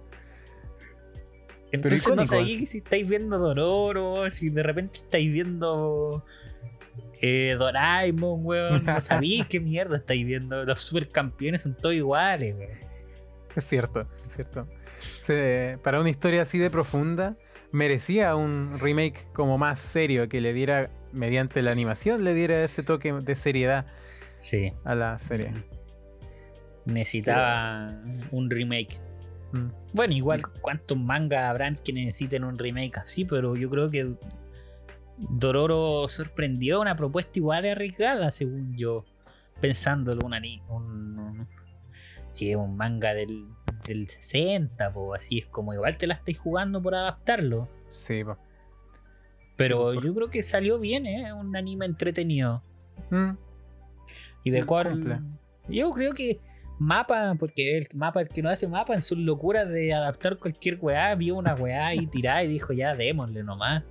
[1.71, 6.23] Entonces no icónico, sabéis si estáis viendo Dororo, si de repente estáis viendo
[7.21, 8.85] eh, Doraemon, weón.
[8.85, 10.63] No sabéis qué mierda estáis viendo.
[10.65, 12.77] Los supercampeones son todos iguales, weón.
[13.55, 14.67] Es cierto, es cierto.
[14.99, 17.35] Se- para una historia así de profunda,
[17.71, 22.83] merecía un remake como más serio, que le diera, mediante la animación, le diera ese
[22.83, 23.85] toque de seriedad
[24.39, 24.73] Sí.
[24.83, 25.51] a la serie.
[26.85, 27.87] Necesitaba
[28.31, 28.99] un remake.
[29.51, 29.67] Mm.
[29.93, 34.13] Bueno, igual cuántos mangas habrán que necesiten un remake así, pero yo creo que
[35.17, 39.03] Dororo sorprendió una propuesta igual arriesgada, según yo,
[39.59, 41.47] pensándolo una un, un-
[42.29, 43.45] si es un manga del,
[43.87, 47.67] del 60, pues así es como igual te la estáis jugando por adaptarlo.
[47.89, 48.37] Sí, po.
[49.55, 51.33] Pero Sí, por- yo creo que salió bien, ¿eh?
[51.33, 52.61] Un anime entretenido.
[53.09, 53.31] Mm,
[54.43, 55.23] Y de cual.
[55.67, 56.39] Yo creo que
[56.79, 60.77] Mapa, porque el mapa, el que no hace mapa en sus locuras de adaptar cualquier
[60.79, 63.83] weá, vio una weá y tirá y dijo ya démosle nomás.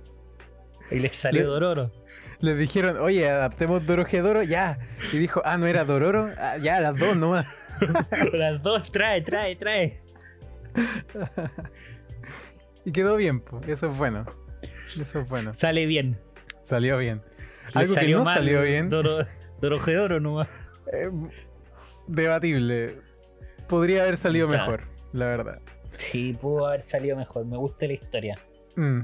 [0.91, 1.91] Y le salió Le- Dororo.
[2.39, 4.77] Les dijeron, oye, adaptemos Dorojedoro, ya.
[5.11, 7.45] Y dijo, ah, no era Dororo, Ah, ya, las dos nomás.
[8.33, 10.01] Las dos, trae, trae, trae.
[12.85, 13.61] Y quedó bien, po.
[13.67, 14.25] eso es bueno.
[14.99, 15.53] Eso es bueno.
[15.53, 16.17] Sale bien.
[16.63, 17.21] Salió bien.
[17.73, 18.89] Algo que no salió bien.
[18.89, 20.47] Dorojedoro nomás.
[20.93, 21.09] Eh,
[22.07, 22.95] debatible.
[23.67, 25.61] Podría haber salido mejor, la verdad.
[25.91, 27.45] Sí, pudo haber salido mejor.
[27.45, 28.39] Me gusta la historia.
[28.75, 29.01] Mm.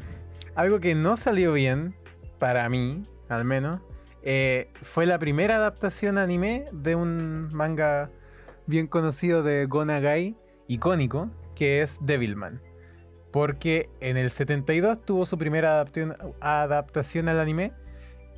[0.55, 1.95] Algo que no salió bien,
[2.37, 3.81] para mí, al menos,
[4.21, 8.11] eh, fue la primera adaptación anime de un manga
[8.67, 10.37] bien conocido de Gonagai,
[10.67, 12.61] icónico, que es Devilman.
[13.31, 15.83] Porque en el 72 tuvo su primera
[16.39, 17.73] adaptación, al anime.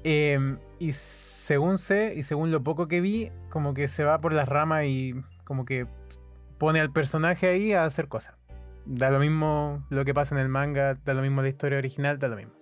[0.06, 4.34] Em, y según sé, y según lo poco que vi, como que se va por
[4.34, 5.86] las ramas y como que
[6.58, 8.36] pone al personaje ahí a hacer cosas.
[8.86, 12.20] Da lo mismo lo que pasa en el manga, da lo mismo la historia original,
[12.20, 12.54] da lo mismo.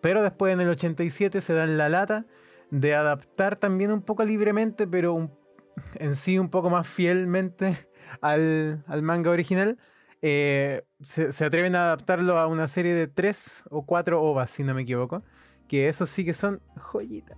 [0.00, 2.26] Pero después en el 87 se dan la lata
[2.70, 5.30] de adaptar también un poco libremente, pero
[5.94, 7.88] en sí un poco más fielmente
[8.20, 9.78] al, manga original.
[10.22, 14.74] Eh, se, atreven a adaptarlo a una serie de tres o cuatro ovas, si no
[14.74, 15.22] me equivoco.
[15.68, 17.36] Que esos sí que son joyita.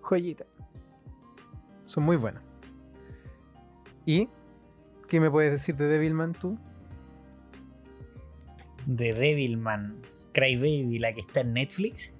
[0.00, 0.46] Joyita.
[1.82, 2.42] Son muy buenos.
[4.06, 4.28] ¿Y
[5.08, 6.58] qué me puedes decir de Devilman tú?
[8.88, 10.00] De Devilman.
[10.32, 12.14] Crybaby, la que está en Netflix.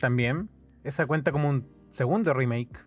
[0.00, 0.48] También.
[0.82, 2.78] Esa cuenta como un segundo remake.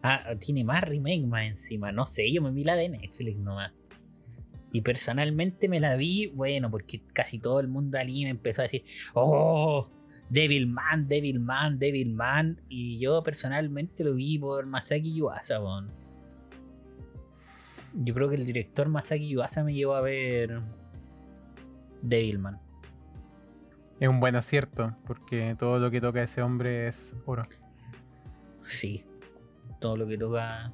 [0.00, 1.90] Ah, tiene más remake más encima.
[1.90, 3.72] No sé, yo me vi la de Netflix nomás.
[4.72, 8.64] Y personalmente me la vi, bueno, porque casi todo el mundo allí me empezó a
[8.64, 9.90] decir, oh,
[10.30, 12.60] Devilman, Devilman, Devilman.
[12.68, 15.58] Y yo personalmente lo vi por Masaki Yuasa,
[17.94, 20.60] Yo creo que el director Masaki Yuasa me llevó a ver
[22.02, 22.67] Devilman.
[24.00, 27.42] Es un buen acierto, porque todo lo que toca ese hombre es oro.
[28.62, 29.04] Sí,
[29.80, 30.72] todo lo que toca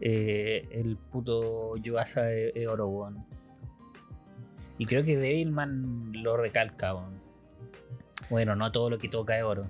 [0.00, 3.12] eh, el puto Yuasa es, oro,
[4.78, 6.94] Y creo que Devilman lo recalca,
[8.30, 9.66] Bueno, no todo lo que toca es oro.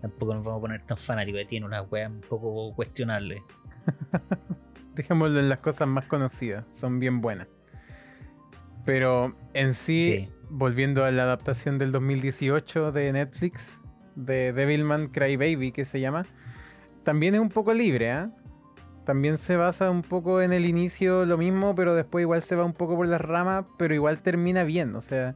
[0.00, 3.42] Tampoco nos vamos a poner tan fanáticos, tiene una wea un poco cuestionable.
[4.94, 7.48] Dejémoslo en las cosas más conocidas, son bien buenas.
[8.84, 13.80] Pero en sí volviendo a la adaptación del 2018 de Netflix,
[14.14, 16.26] de Devilman Crybaby, que se llama,
[17.04, 18.28] también es un poco libre, ¿eh?
[19.04, 22.64] También se basa un poco en el inicio lo mismo, pero después igual se va
[22.64, 25.34] un poco por las ramas, pero igual termina bien, o sea,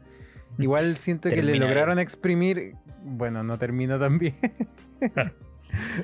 [0.59, 4.37] igual siento que le lograron exprimir, bueno, no termina tan bien.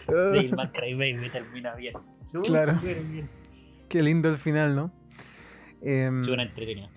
[0.08, 1.94] Devilman Crybaby termina bien.
[2.44, 2.78] Claro.
[3.88, 4.90] Qué lindo el final, ¿no?
[5.82, 6.88] Eh, Suena entretenido.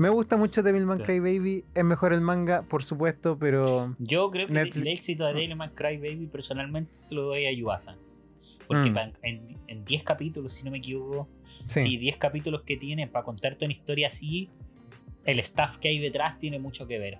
[0.00, 1.02] Me gusta mucho Devilman sí.
[1.02, 1.62] Crybaby.
[1.74, 3.94] Es mejor el manga, por supuesto, pero.
[3.98, 7.98] Yo creo que el éxito de Devilman Crybaby personalmente se lo doy a Yuasa.
[8.66, 8.98] Porque mm.
[9.66, 11.28] en 10 capítulos, si no me equivoco,
[11.66, 14.48] sí, 10 capítulos que tiene para contarte una historia así,
[15.26, 17.18] el staff que hay detrás tiene mucho que ver.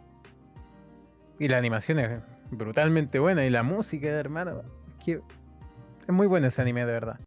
[1.39, 3.45] Y la animación es brutalmente buena.
[3.45, 4.63] Y la música, hermano.
[4.89, 7.21] Es que es muy bueno ese anime, de verdad.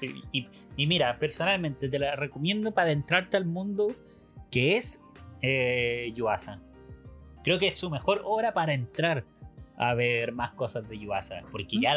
[0.00, 3.96] y, y, mira, personalmente te la recomiendo para adentrarte al mundo
[4.52, 5.02] que es
[5.40, 6.60] eh, Yuasa.
[7.42, 9.24] Creo que es su mejor obra para entrar
[9.76, 11.94] a ver más cosas de Yuasa, porque ya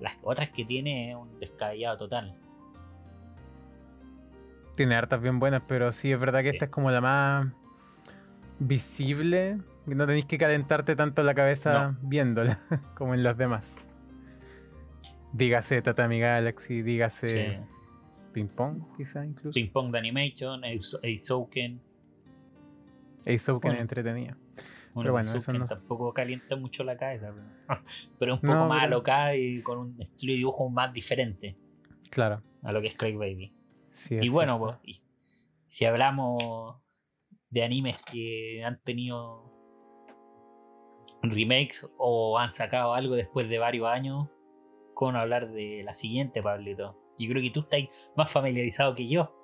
[0.00, 2.34] las otras que tiene es un descabellado total.
[4.74, 7.46] Tiene hartas bien buenas, pero sí es verdad que esta es como la más
[8.58, 9.58] visible.
[9.86, 12.60] No tenéis que calentarte tanto la cabeza viéndola
[12.96, 13.80] como en las demás.
[15.32, 17.60] Dígase Tatami Galaxy, dígase
[18.32, 19.54] Ping Pong, quizá incluso.
[19.54, 21.89] Ping Pong de Animation, Eizouken.
[23.24, 24.36] Eizouken es entretenida.
[24.94, 25.66] pero bueno, eso no...
[25.66, 27.34] tampoco calienta mucho la cabeza.
[28.18, 31.56] Pero, es un poco más alocada y con un estilo de dibujo más diferente.
[32.10, 32.42] Claro.
[32.62, 33.54] A lo que es Craig Baby.
[34.10, 35.04] y bueno, pues,
[35.64, 36.76] si hablamos
[37.50, 39.50] de animes que han tenido
[41.22, 44.28] remakes o han sacado algo después de varios años,
[44.94, 46.96] con hablar de la siguiente, Pablito.
[47.18, 47.80] Yo creo que tú estás
[48.16, 49.34] más familiarizado que yo.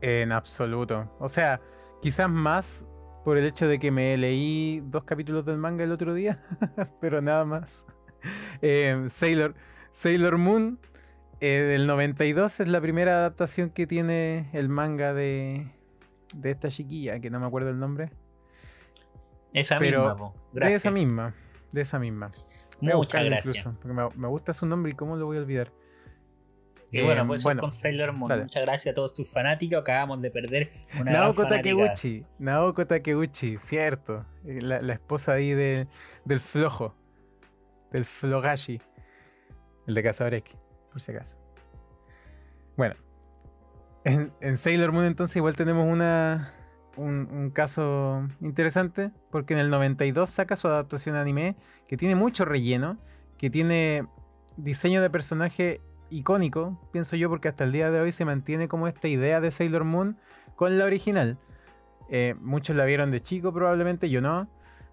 [0.00, 1.16] En absoluto.
[1.18, 1.60] O sea,
[2.00, 2.86] quizás más
[3.24, 6.42] por el hecho de que me leí dos capítulos del manga el otro día,
[7.00, 7.86] pero nada más.
[8.62, 9.54] Eh, Sailor,
[9.92, 10.80] Sailor Moon
[11.40, 15.70] eh, del 92 es la primera adaptación que tiene el manga de,
[16.34, 18.10] de esta chiquilla, que no me acuerdo el nombre.
[19.52, 20.16] Esa misma,
[20.52, 21.34] De esa misma,
[21.70, 22.30] de esa misma.
[22.80, 23.68] Muchas gracias.
[23.80, 25.72] porque me, gusta su nombre y cómo lo voy a olvidar.
[26.90, 28.40] Y bueno, pues con Sailor Moon.
[28.40, 29.80] Muchas gracias a todos tus fanáticos.
[29.80, 32.24] Acabamos de perder una Naoko Takeuchi.
[32.38, 34.24] Naoko Takeuchi, cierto.
[34.46, 35.86] Eh, la, esposa ahí de,
[36.24, 36.94] del flojo.
[37.92, 38.80] Del flogashi.
[39.86, 40.54] El de Casabreki,
[40.90, 41.38] por si acaso.
[42.76, 42.94] Bueno.
[44.04, 46.54] En, Sailor Moon entonces igual tenemos una,
[46.96, 49.10] un, un, caso interesante.
[49.30, 51.56] Porque en el 92 saca su adaptación anime.
[51.86, 52.98] Que tiene mucho relleno
[53.38, 54.06] que tiene
[54.56, 58.88] diseño de personaje icónico, pienso yo, porque hasta el día de hoy se mantiene como
[58.88, 60.18] esta idea de Sailor Moon
[60.56, 61.38] con la original.
[62.08, 64.48] Eh, muchos la vieron de chico probablemente, yo no.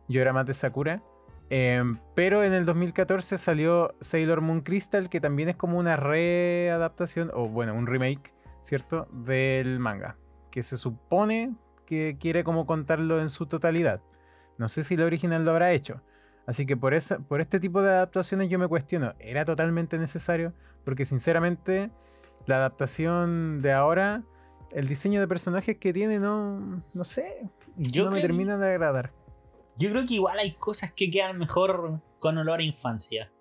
[0.08, 1.02] Yo era más de Sakura.
[1.50, 7.32] Em, pero en el 2014 salió Sailor Moon Crystal, que también es como una readaptación,
[7.34, 9.08] o bueno, un remake, ¿cierto?
[9.12, 10.18] Del manga.
[10.52, 14.02] Que se supone que quiere como contarlo en su totalidad.
[14.58, 16.02] No sé si la original lo habrá hecho.
[16.48, 20.54] Así que por, esa, por este tipo de adaptaciones yo me cuestiono, ¿era totalmente necesario?
[20.84, 21.90] Porque sinceramente
[22.46, 24.24] la adaptación de ahora,
[24.72, 29.12] el diseño de personajes que tiene no, no sé, no me termina de agradar.
[29.78, 33.32] Yo creo que igual hay cosas que quedan mejor con olor a infancia.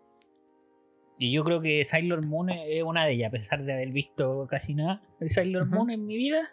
[1.19, 4.47] Y yo creo que Sailor Moon es una de ellas, a pesar de haber visto
[4.49, 6.51] casi nada de Sailor Moon en mi vida.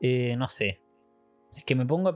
[0.00, 0.80] Eh, no sé.
[1.56, 2.14] Es que me pongo a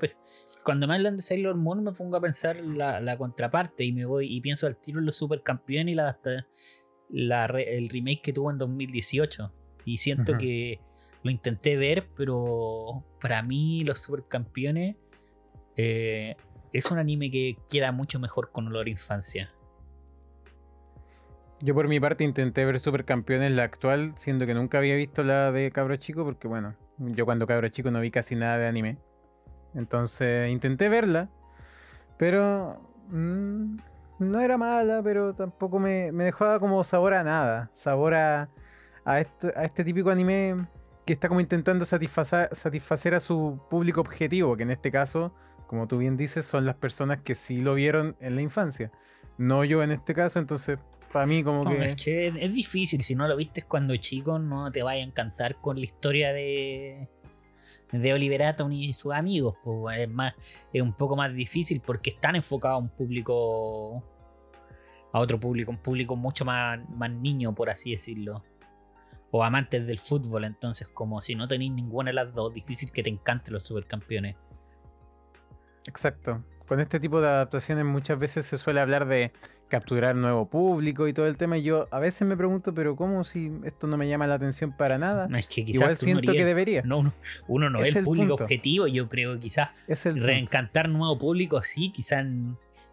[0.65, 4.05] cuando me hablan de Sailor Moon me pongo a pensar la, la contraparte y me
[4.05, 6.19] voy y pienso al tiro en los supercampeones y la,
[7.09, 9.53] la el remake que tuvo en 2018
[9.87, 10.81] y siento que
[11.23, 14.97] lo intenté ver pero para mí los supercampeones
[15.77, 16.37] eh,
[16.73, 19.51] es un anime que queda mucho mejor con olor a infancia.
[21.63, 25.53] Yo por mi parte intenté ver Supercampeones la actual, siendo que nunca había visto la
[25.53, 28.99] de Cabro Chico, porque bueno, yo cuando Cabro Chico no vi casi nada de anime.
[29.75, 31.29] Entonces intenté verla,
[32.17, 33.77] pero mm,
[34.19, 37.71] no era mala, pero tampoco me, dejaba como sabor a nada.
[37.73, 38.49] Sabor a,
[39.19, 40.67] este, a, este, típico anime
[41.07, 45.33] que está como intentando satisfacer, satisfacer a su público objetivo, que en este caso
[45.71, 48.91] como tú bien dices, son las personas que sí lo vieron en la infancia.
[49.39, 50.81] No yo en este caso, entonces
[51.13, 51.85] para mí como que...
[51.85, 55.61] Es que es difícil, si no lo viste cuando chico no te vaya a encantar
[55.61, 57.09] con la historia de
[57.93, 59.57] de Oliver Atom y sus amigos.
[59.63, 60.35] Pues, es, más,
[60.73, 64.03] es un poco más difícil porque están enfocados a un público.
[65.13, 68.45] a otro público, un público mucho más, más niño, por así decirlo.
[69.31, 70.45] O amantes del fútbol.
[70.45, 74.37] Entonces, como si no tenéis ninguna de las dos, difícil que te encanten los supercampeones.
[75.87, 76.43] Exacto.
[76.71, 79.33] Con este tipo de adaptaciones muchas veces se suele hablar de
[79.67, 81.59] capturar nuevo público y todo el tema.
[81.59, 84.71] Y yo a veces me pregunto, pero ¿cómo si esto no me llama la atención
[84.77, 85.29] para nada?
[85.37, 86.83] es que Igual siento que debería.
[86.83, 87.13] No,
[87.49, 89.41] uno, no es, el público objetivo, yo creo.
[89.41, 89.71] Quizás
[90.15, 92.25] reencantar nuevo público, sí, quizás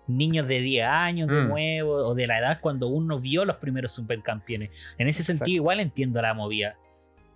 [0.07, 1.47] niños de 10 años de mm.
[1.47, 4.71] nuevo o de la edad cuando uno vio los primeros supercampeones.
[4.97, 6.77] En ese sentido, igual entiendo la movida.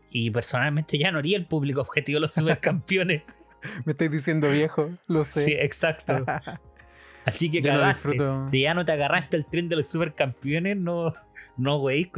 [0.09, 3.21] Y personalmente ya no haría el público objetivo los supercampeones.
[3.85, 5.43] Me estáis diciendo viejo, lo sé.
[5.43, 6.25] Sí, exacto.
[7.25, 8.17] Así que cagaste.
[8.51, 11.13] ya no te agarraste el tren de los supercampeones, no,
[11.55, 12.11] no, güey,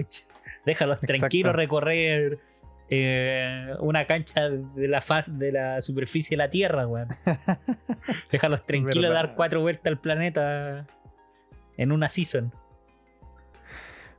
[0.65, 2.39] déjalos tranquilos recorrer
[2.89, 7.05] eh, una cancha de la faz de la superficie de la Tierra, güey.
[8.31, 10.87] déjalos tranquilos dar cuatro vueltas al planeta
[11.75, 12.53] en una season.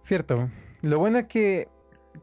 [0.01, 0.51] Cierto.
[0.83, 1.69] Lo bueno es que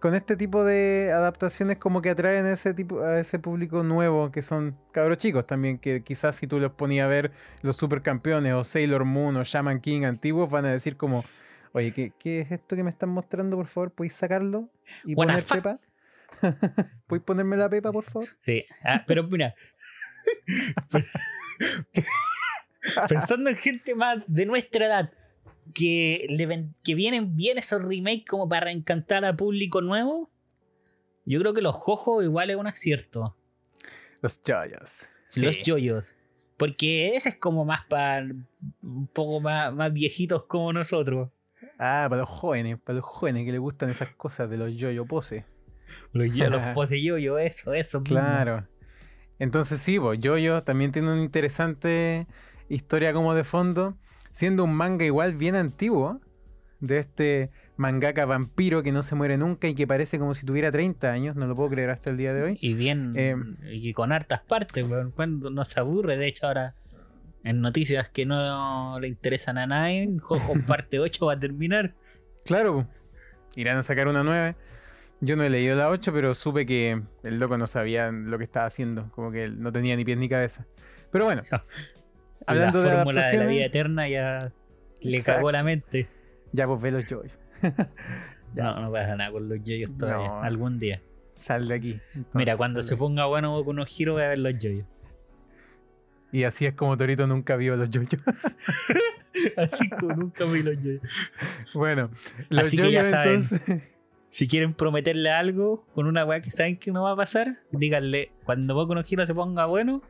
[0.01, 4.31] con este tipo de adaptaciones como que atraen a ese tipo a ese público nuevo
[4.31, 8.53] que son cabros chicos también que quizás si tú los ponías a ver los supercampeones
[8.53, 11.23] o Sailor Moon o Shaman King antiguos van a decir como
[11.71, 14.69] oye ¿qué, qué es esto que me están mostrando por favor podéis sacarlo
[15.05, 15.79] y poner Pepa
[17.07, 19.53] ¿Puedes ponerme la Pepa por favor sí ah, pero mira.
[23.07, 25.11] Pensando en gente más de nuestra edad
[25.73, 30.29] que, le que vienen bien esos remakes como para reencantar a público nuevo,
[31.25, 33.35] yo creo que los jojos igual es un acierto.
[34.21, 35.09] Los yoyos.
[35.35, 36.15] Los yoyos.
[36.57, 38.25] Porque ese es como más para
[38.81, 41.29] un poco más, más viejitos como nosotros.
[41.79, 45.05] Ah, para los jóvenes, para los jóvenes que les gustan esas cosas de los yoyo
[45.05, 45.45] pose.
[46.11, 48.03] Los, yo, los pose yoyo, eso, eso.
[48.03, 48.67] Claro.
[49.39, 52.27] Entonces sí, pues, yoyo también tiene una interesante
[52.69, 53.97] historia como de fondo
[54.31, 56.21] siendo un manga igual bien antiguo,
[56.79, 60.71] de este mangaka vampiro que no se muere nunca y que parece como si tuviera
[60.71, 62.57] 30 años, no lo puedo creer hasta el día de hoy.
[62.59, 63.35] Y bien, eh,
[63.71, 64.85] y con hartas partes,
[65.15, 66.75] cuando no se aburre, de hecho ahora
[67.43, 71.95] en noticias que no le interesan a nadie, Jojo parte 8 va a terminar.
[72.45, 72.87] Claro,
[73.55, 74.55] irán a sacar una 9.
[75.23, 78.43] Yo no he leído la 8, pero supe que el loco no sabía lo que
[78.43, 80.65] estaba haciendo, como que no tenía ni pies ni cabeza.
[81.11, 81.43] Pero bueno,
[82.47, 84.51] Hablando la fórmula de, la vida eterna ya
[85.01, 86.07] le cagó la mente.
[86.51, 87.31] Ya pues ve los yoyos.
[88.55, 90.41] no, no pasa nada con los yoyos todavía.
[90.41, 91.01] algún día.
[91.31, 92.01] Sal de aquí.
[92.33, 94.85] Mira, cuando se ponga bueno con unos giros voy a ver los yoyos.
[96.31, 98.17] Y así es como Torito nunca vio los yoyos.
[99.57, 101.01] así como nunca vi los yoyos.
[101.73, 102.09] Bueno,
[102.49, 103.61] los yoyos entonces.
[104.31, 108.31] Si quieren prometerle algo con una weá que saben que no va a pasar, díganle,
[108.45, 110.01] cuando Boku no Hero se ponga bueno,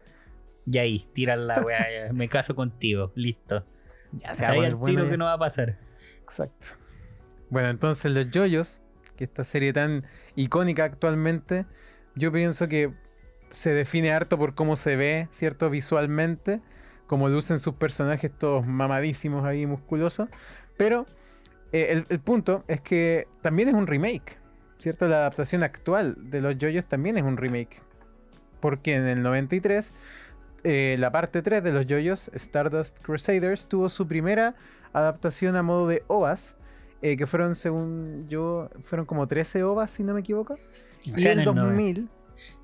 [0.66, 3.66] y ahí, tiran la weá, me caso contigo, listo.
[4.14, 5.78] Ya se el tiro que no va a pasar.
[6.22, 6.76] Exacto.
[7.50, 8.82] Bueno, entonces los yoyos,
[9.16, 10.06] que esta serie tan
[10.36, 11.66] icónica actualmente,
[12.16, 12.94] yo pienso que
[13.50, 15.70] se define harto por cómo se ve, ¿cierto?
[15.70, 16.62] Visualmente,
[17.08, 20.30] como lucen sus personajes todos mamadísimos ahí, musculosos.
[20.78, 21.06] Pero
[21.72, 24.38] eh, el, el punto es que también es un remake,
[24.78, 25.08] ¿cierto?
[25.08, 27.82] La adaptación actual de los yoyos también es un remake.
[28.60, 29.94] Porque en el 93
[30.64, 34.56] eh, la parte 3 de los yoyos, Stardust Crusaders, tuvo su primera
[34.94, 36.56] adaptación a modo de OVAs,
[37.02, 40.54] eh, que fueron, según yo, fueron como 13 OVAs, si no me equivoco.
[41.14, 42.10] O sea, en el 2000,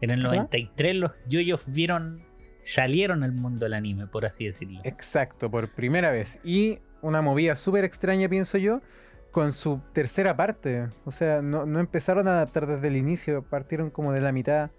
[0.01, 2.23] En el 93 los yoyos vieron,
[2.61, 4.79] salieron al mundo del anime, por así decirlo.
[4.83, 6.39] exacto, por primera vez.
[6.43, 8.81] Y una movida súper extraña, pienso yo,
[9.31, 10.89] con su tercera parte.
[11.05, 14.69] O sea, no, no empezaron a adaptar desde el inicio, partieron como de la mitad.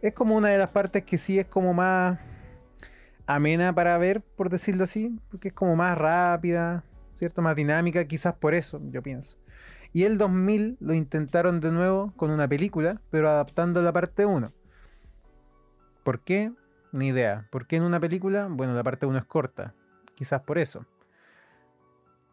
[0.00, 2.18] Es como una de las partes que sí es como más
[3.26, 7.42] amena para ver, por decirlo así, porque es como más rápida, ¿cierto?
[7.42, 9.38] Más dinámica, quizás por eso, yo pienso.
[9.92, 14.52] Y el 2000 lo intentaron de nuevo con una película, pero adaptando la parte 1.
[16.02, 16.52] ¿Por qué?
[16.92, 17.46] Ni idea.
[17.50, 18.48] ¿Por qué en una película?
[18.50, 19.74] Bueno, la parte 1 es corta.
[20.14, 20.84] Quizás por eso.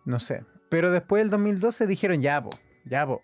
[0.05, 0.43] No sé.
[0.69, 2.49] Pero después del 2012 dijeron ya, po,
[2.85, 3.21] ya, po.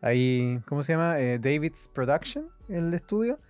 [0.00, 1.18] Ahí, ¿cómo se llama?
[1.18, 3.40] Eh, David's Production, el estudio.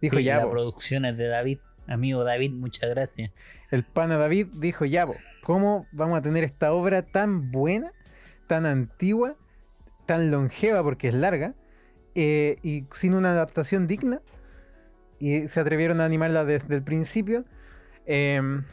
[0.00, 0.50] Dijo Y ya, la po.
[0.50, 1.58] producción es de David.
[1.86, 3.30] Amigo David, muchas gracias.
[3.70, 5.06] El pana David dijo, ya,
[5.42, 7.92] ¿cómo vamos a tener esta obra tan buena,
[8.46, 9.36] tan antigua,
[10.06, 11.54] tan longeva porque es larga,
[12.14, 14.20] eh, y sin una adaptación digna?
[15.18, 17.44] Y se atrevieron a animarla desde el principio.
[18.06, 18.64] em,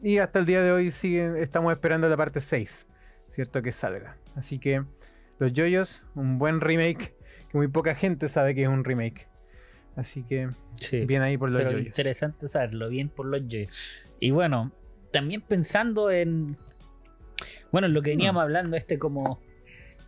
[0.00, 2.86] y hasta el día de hoy siguen, estamos esperando la parte 6,
[3.28, 3.60] ¿cierto?
[3.62, 4.16] Que salga.
[4.36, 4.84] Así que
[5.38, 7.14] los yoyos, un buen remake,
[7.50, 9.28] que muy poca gente sabe que es un remake.
[9.98, 11.04] Así que Sí.
[11.06, 11.88] bien ahí por los Pero yoyos.
[11.88, 13.72] interesante saberlo, bien por los yoyos.
[14.20, 14.70] Y bueno,
[15.10, 16.56] también pensando en.
[17.72, 19.40] Bueno, en lo que veníamos hablando, este como.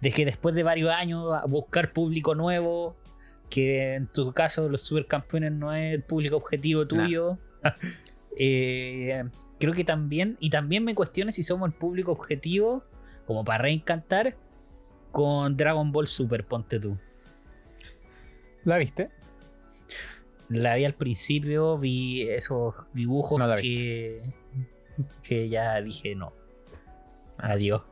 [0.00, 2.96] De que después de varios años a buscar público nuevo,
[3.50, 7.38] que en tu caso los supercampeones no es el público objetivo tuyo.
[8.38, 9.24] eh,
[9.58, 10.36] creo que también.
[10.38, 12.84] Y también me cuestiono si somos el público objetivo,
[13.26, 14.36] como para reencantar,
[15.10, 16.96] con Dragon Ball Super, ponte tú.
[18.64, 19.10] ¿La viste?
[20.50, 24.20] La vi al principio, vi esos dibujos No que,
[25.22, 26.32] que ya dije no.
[27.38, 27.82] Adiós.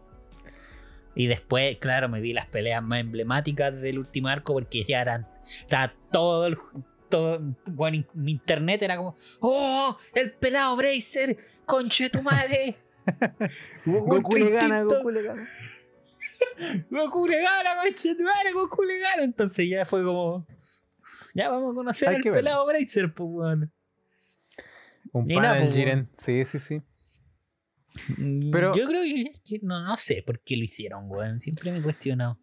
[1.14, 5.28] Y después, claro, me vi las peleas más emblemáticas del último arco porque ya eran.
[5.46, 6.58] Estaba todo el.
[7.08, 7.40] Todo,
[7.70, 9.16] bueno, mi internet era como.
[9.40, 9.96] ¡Oh!
[10.14, 11.36] ¡El pelado Bracer!
[11.64, 12.76] ¡Conche tu madre!
[13.86, 14.82] Goku le gana.
[14.82, 15.48] Goku le gana.
[16.90, 19.22] Goku le gana, conche tu madre, Goku le gana.
[19.22, 20.44] Entonces ya fue como.
[21.38, 23.72] Ya vamos a conocer Hay al que pelado Bracer, pues, weón.
[25.12, 26.08] Un pana del pues, Jiren.
[26.12, 26.82] Sí, sí, sí.
[28.16, 31.40] Mm, Pero- yo creo que, que no, no sé por qué lo hicieron, weón.
[31.40, 32.40] Siempre me he cuestionado.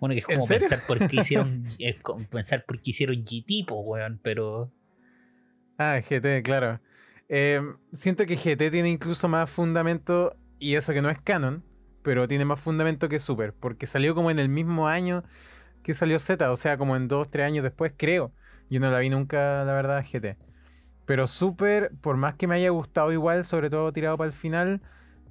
[0.00, 1.68] Bueno, que es ¿En como pensar por qué hicieron.
[1.78, 4.18] es como pensar por qué hicieron GT, po, weón.
[4.22, 4.72] Pero.
[5.76, 6.80] Ah, GT, claro.
[7.28, 7.60] Eh,
[7.92, 11.62] siento que GT tiene incluso más fundamento, y eso que no es canon,
[12.02, 15.22] pero tiene más fundamento que Super, porque salió como en el mismo año
[15.82, 18.32] que salió Z, o sea, como en dos, tres años después, creo.
[18.70, 20.36] Yo no la vi nunca, la verdad, GT.
[21.04, 24.80] Pero Super, por más que me haya gustado igual, sobre todo tirado para el final,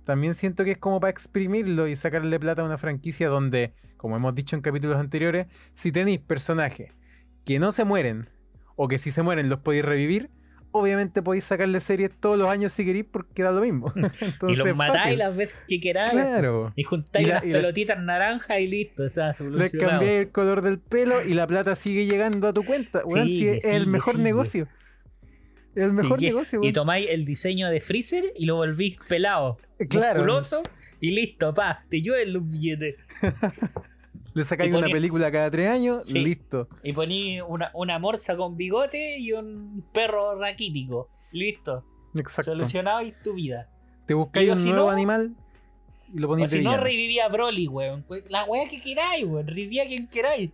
[0.03, 4.15] también siento que es como para exprimirlo y sacarle plata a una franquicia donde, como
[4.15, 6.91] hemos dicho en capítulos anteriores, si tenéis personajes
[7.45, 8.29] que no se mueren,
[8.75, 10.29] o que si se mueren los podéis revivir,
[10.71, 13.91] obviamente podéis sacarle series todos los años si queréis porque da lo mismo.
[13.95, 15.19] Entonces, y los matáis fácil.
[15.19, 16.11] las veces que queráis.
[16.11, 16.73] Claro.
[16.75, 19.03] Y juntáis Y la- las y la- pelotitas naranjas y listo.
[19.03, 19.89] O sea, Le solucionado.
[19.91, 23.01] cambié el color del pelo y la plata sigue llegando a tu cuenta.
[23.25, 24.23] Si Sigue, es el mejor sigue.
[24.23, 24.67] negocio.
[25.73, 26.73] El mejor y, negocio, y weón.
[26.73, 29.57] tomáis el diseño de Freezer y lo volvís pelado.
[29.89, 30.15] Claro.
[30.19, 30.63] Musculoso
[30.99, 31.85] y listo, pa.
[31.89, 32.95] Te llueven los billetes.
[34.33, 36.19] Le sacáis una película cada tres años, Sí.
[36.23, 36.67] listo.
[36.83, 41.09] Y poní una, una morsa con bigote y un perro raquítico.
[41.31, 41.85] Listo.
[42.15, 42.51] Exacto.
[42.51, 43.69] Solucionado y tu vida.
[44.05, 45.35] Te buscáis un nuevo no- animal
[46.13, 48.05] y lo ponéis si no, revivía a Broly, weón.
[48.29, 49.47] La weá que queráis, weón.
[49.47, 50.51] Revivía a quien queráis.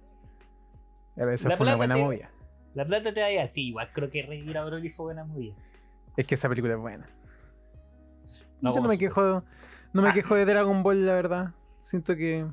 [1.15, 2.31] Esa la fue una buena te- movida.
[2.75, 3.47] La plata te da ya.
[3.47, 5.55] Sí, igual creo que revivir a Broly fue buena movida.
[6.15, 7.09] Es que esa película es buena.
[8.61, 9.43] No Yo no me quejo,
[9.93, 10.13] no me Ah.
[10.13, 11.53] quejo de Dragon Ball, la verdad.
[11.81, 12.45] Siento que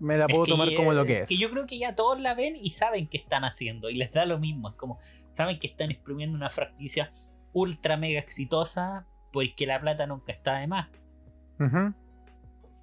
[0.00, 1.28] me la Es puedo que tomar como lo que es.
[1.28, 3.90] que yo creo que ya todos la ven y saben qué están haciendo.
[3.90, 4.68] Y les da lo mismo.
[4.70, 4.98] Es como,
[5.30, 7.12] saben que están exprimiendo una franquicia
[7.52, 10.88] ultra mega exitosa porque la plata nunca está de más.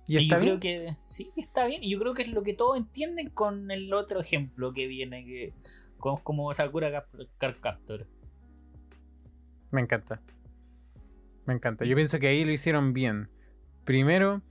[0.07, 0.59] Y Y está yo bien.
[0.59, 1.84] creo que sí, está bien.
[1.84, 5.26] Y yo creo que es lo que todos entienden con el otro ejemplo que viene,
[5.26, 5.53] que
[5.97, 7.05] como, como Sakura
[7.38, 8.07] Card Captor.
[9.70, 10.20] Me encanta.
[11.45, 11.86] Me encanta.
[11.86, 13.30] Yo pienso que ahí lo hicieron bien.
[13.86, 14.41] Primero,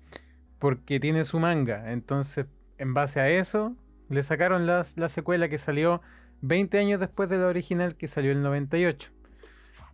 [0.60, 1.90] porque tiene su manga.
[1.90, 2.46] Entonces,
[2.78, 3.74] en base a eso,
[4.08, 6.00] le sacaron la secuela que salió
[6.42, 9.10] 20 años después de la original que salió el 98.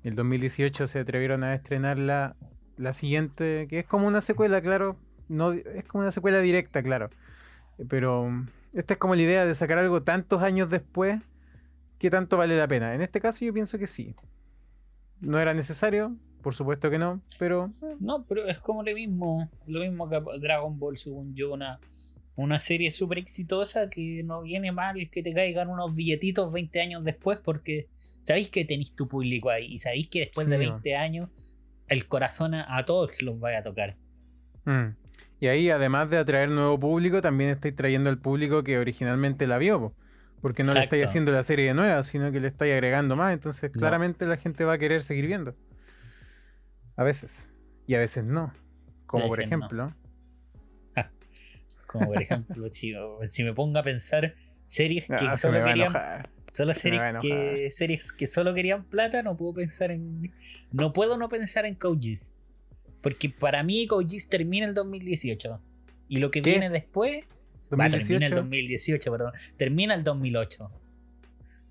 [0.03, 2.37] En el 2018 se atrevieron a estrenar la,
[2.77, 4.97] la siguiente, que es como una secuela, claro.
[5.29, 7.11] No, es como una secuela directa, claro.
[7.89, 8.31] Pero
[8.75, 11.21] esta es como la idea de sacar algo tantos años después
[11.99, 12.95] que tanto vale la pena.
[12.95, 14.14] En este caso yo pienso que sí.
[15.21, 16.14] No era necesario,
[16.47, 17.72] por supuesto que no, pero...
[17.99, 21.80] No, pero es como lo mismo, lo mismo que Dragon Ball, según yo, una,
[22.36, 27.03] una serie súper exitosa que no viene mal que te caigan unos billetitos 20 años
[27.03, 27.88] después porque
[28.22, 31.30] sabéis que tenéis tu público ahí y sabéis que después de 20 años
[31.88, 33.97] el corazón a, todos los va a tocar.
[34.66, 34.94] Mm.
[35.40, 39.59] Y ahí, además de atraer nuevo público, también estáis trayendo al público que originalmente la
[39.59, 39.97] vio.
[40.40, 43.32] Porque no le estáis haciendo la serie de nueva, sino que le estáis agregando más.
[43.32, 45.57] Entonces, claramente la gente va a querer seguir viendo.
[46.97, 47.53] A veces.
[47.86, 48.53] Y a veces no.
[49.07, 49.94] Como por ejemplo.
[51.86, 54.34] Como por ejemplo, si me pongo a pensar
[54.66, 55.92] series que solo querían.
[56.51, 60.32] Solo series que, series que solo querían plata, no puedo pensar en.
[60.72, 62.16] No puedo no pensar en Code
[63.03, 65.61] Porque para mí Code termina el 2018.
[66.09, 67.24] Y lo que viene después.
[67.68, 69.32] termina el 2018, perdón.
[69.57, 70.70] Termina el 2008.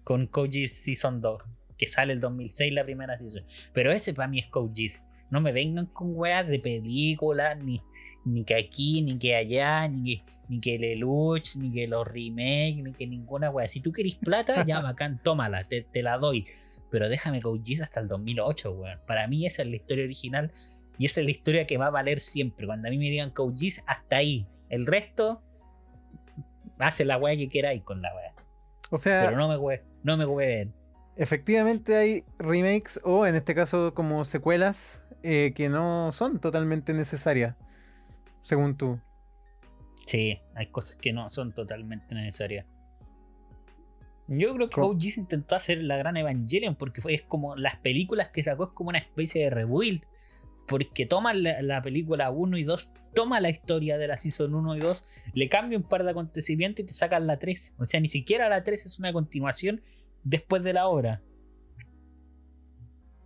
[0.04, 1.42] Con Code Season 2.
[1.78, 3.44] Que sale el 2006 la primera season.
[3.74, 4.90] Pero ese para mí es Code
[5.30, 7.82] No me vengan con weas de películas, ni,
[8.26, 12.84] ni que aquí, ni que allá, ni que ni que Lelouch, ni que los remakes,
[12.84, 13.68] ni que ninguna wea.
[13.68, 16.48] Si tú querís plata, ya bacán, tómala, te, la doy.
[16.92, 19.00] Pero déjame Code hasta el 2008, weón.
[19.06, 20.52] Para mí esa es la historia original
[20.98, 22.66] y esa es la historia que va a valer siempre.
[22.66, 24.48] Cuando a mí me digan Code hasta ahí.
[24.70, 25.42] El resto,
[26.80, 28.34] hace la wea que queráis con la wea.
[28.92, 29.26] O sea.
[29.26, 30.68] Pero no me no me wea.
[31.18, 37.56] Efectivamente hay remakes o en este caso como secuelas eh, que no son totalmente necesarias,
[38.42, 39.00] según tú.
[40.06, 42.66] Sí, hay cosas que no son totalmente necesarias.
[44.28, 48.30] Yo creo que OGs intentó hacer la gran Evangelion porque fue, es como las películas
[48.30, 50.04] que sacó es como una especie de rebuild.
[50.68, 54.80] Porque toma la, película 1 y 2, toma la historia de la Season 1 y
[54.80, 55.06] 2,
[55.36, 57.76] le cambia un par de acontecimientos y te sacan la 3.
[57.78, 59.84] O sea, ni siquiera la 3 es una continuación
[60.26, 61.22] después de la obra.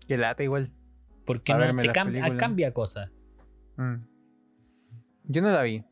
[0.07, 0.71] Que lata igual.
[1.25, 3.11] Porque no, te cambia cosas.
[3.77, 4.03] Mm.
[5.23, 5.83] Yo no la vi.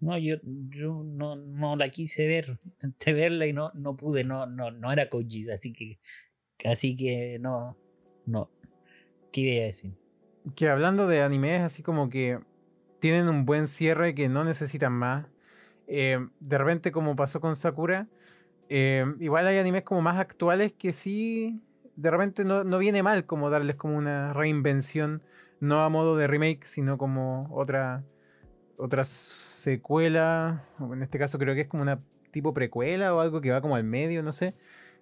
[0.00, 4.46] No, yo, yo no, no la quise ver, intenté verla y no, no pude, no,
[4.46, 5.98] no, no era Koji, así que,
[6.64, 7.76] así que no,
[8.24, 8.48] no.
[9.32, 9.94] ¿Qué iba a decir?
[10.54, 12.38] Que hablando de animes, así como que
[13.00, 15.26] tienen un buen cierre que no necesitan más.
[15.88, 18.08] Eh, de repente, como pasó con Sakura,
[18.68, 21.62] eh, igual hay animes como más actuales que sí,
[21.96, 25.22] de repente no, no viene mal como darles como una reinvención,
[25.60, 28.04] no a modo de remake, sino como otra
[28.78, 32.00] otra secuela, en este caso creo que es como una
[32.30, 34.54] tipo precuela o algo que va como al medio, no sé,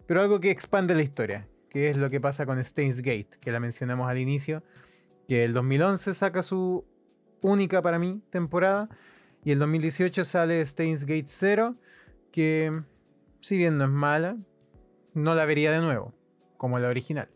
[0.07, 3.53] pero algo que expande la historia, que es lo que pasa con Stains Gate, que
[3.53, 4.63] la mencionamos al inicio,
[5.29, 6.85] que el 2011 saca su
[7.43, 8.89] única para mí temporada
[9.45, 11.77] y el 2018 sale Stains Gate 0,
[12.33, 12.83] que
[13.47, 14.37] si bien no es mala,
[15.15, 16.15] no la vería de nuevo,
[16.57, 17.29] como la original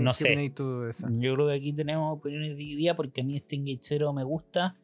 [0.00, 0.52] no sé.
[0.54, 1.08] tú de esa?
[1.12, 4.76] Yo creo que aquí tenemos opiniones divididas porque a mí este Engage 0 me gusta.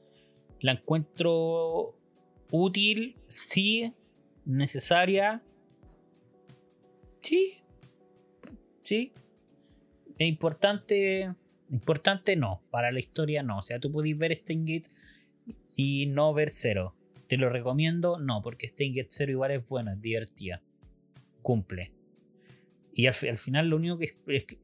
[0.60, 1.94] La encuentro
[2.50, 3.92] útil, sí.
[4.44, 5.42] Necesaria.
[7.22, 7.54] Sí.
[8.82, 9.12] Sí.
[10.18, 11.34] Es importante.
[11.70, 12.62] Importante no.
[12.70, 13.58] Para la historia no.
[13.58, 14.84] O sea, tú podés ver este Engage
[15.76, 16.94] y no ver cero.
[17.34, 18.20] ¿Te lo recomiendo?
[18.20, 20.62] No, porque este Engage 0 igual es bueno, es divertida.
[21.42, 21.90] Cumple.
[22.94, 24.06] Y al, final lo único que,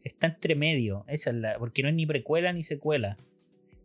[0.05, 3.17] está entre medio, esa es la, porque no es ni precuela ni secuela.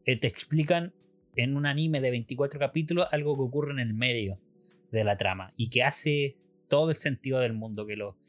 [0.06, 0.94] Eh, te explican
[1.36, 4.40] en un anime de 24 capítulos algo que ocurre en el medio
[4.92, 8.20] de la trama y que hace todo el sentido del mundo que, lo,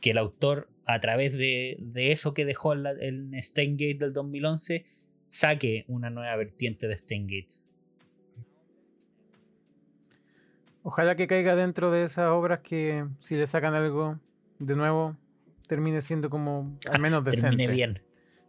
[0.00, 4.86] que el autor a través de, eso que dejó en, Steingate del 2011
[5.28, 7.59] saque una nueva vertiente de Steingate.
[10.82, 14.18] Ojalá que caiga dentro de esas obras que si le sacan algo
[14.58, 15.16] de nuevo
[15.66, 17.56] termine siendo como al menos decente.
[17.56, 18.02] Termine bien.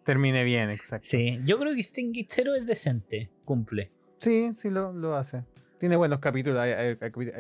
[0.04, 1.08] Termine bien, exacto.
[1.08, 3.92] Sí, yo creo que Sting es decente, cumple.
[4.18, 5.44] Sí, sí lo, lo hace.
[5.78, 6.96] Tiene buenos capítulos, hay,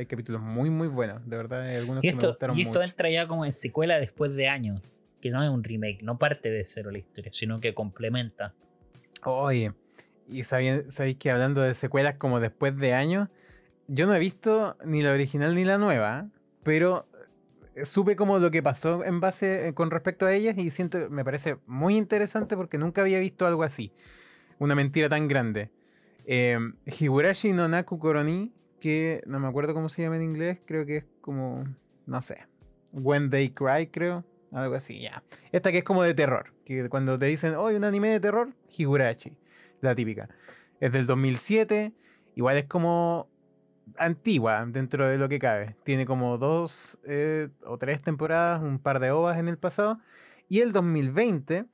[0.08, 3.28] capítulos muy, muy buenos, de verdad, hay algunos que me gustaron Y esto entra ya
[3.28, 4.82] como en secuela después de años,
[5.22, 8.56] que no es un remake, no parte de cero la historia, sino que complementa.
[9.24, 9.74] Oye,
[10.28, 13.30] y sabéis que hablando de secuelas como después de años,
[13.94, 16.30] yo no he visto ni la original ni la nueva,
[16.64, 17.10] pero
[17.84, 21.26] supe como lo que pasó en base eh, con respecto a ellas y siento, me
[21.26, 23.92] parece muy interesante porque nunca había visto algo así.
[24.60, 25.72] una mentira tan grande.
[26.26, 30.86] Eh, Higurashi no Naku Koroni, que no me acuerdo cómo se llama en inglés, creo
[30.86, 31.66] que es como,
[32.06, 32.48] no sé,
[32.94, 34.24] When They Cry, creo,
[34.54, 35.22] algo así, ya.
[35.52, 38.54] Esta que es como de terror, que cuando te dicen, oh, un anime de terror,
[38.78, 39.36] Higurashi,
[39.82, 40.30] la típica.
[40.80, 41.94] Es del 2007,
[42.36, 43.31] igual es como
[43.98, 45.76] antigua dentro de lo que cabe.
[45.84, 50.00] Tiene como dos eh, o tres temporadas, un par de ovas en el pasado.
[50.50, 51.66] Y el 2020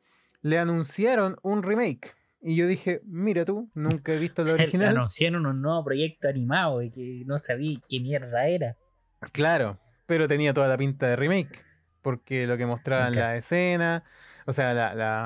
[0.41, 2.15] le anunciaron un remake.
[2.41, 4.89] Y yo dije, mira tú, nunca he visto el original.
[4.89, 8.78] Anunciaron un nuevo proyecto animado y que no sabía qué mierda era.
[9.32, 11.65] Claro, pero tenía toda la pinta de remake.
[12.01, 14.03] Porque lo que mostraban la escena,
[14.45, 14.74] o sea,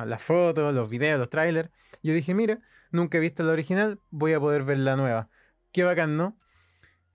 [0.05, 1.69] las fotos, los videos, los trailers.
[2.01, 2.59] Yo dije, mira,
[2.91, 5.29] nunca he visto el original, voy a poder ver la nueva.
[5.71, 6.40] Qué bacán, ¿no?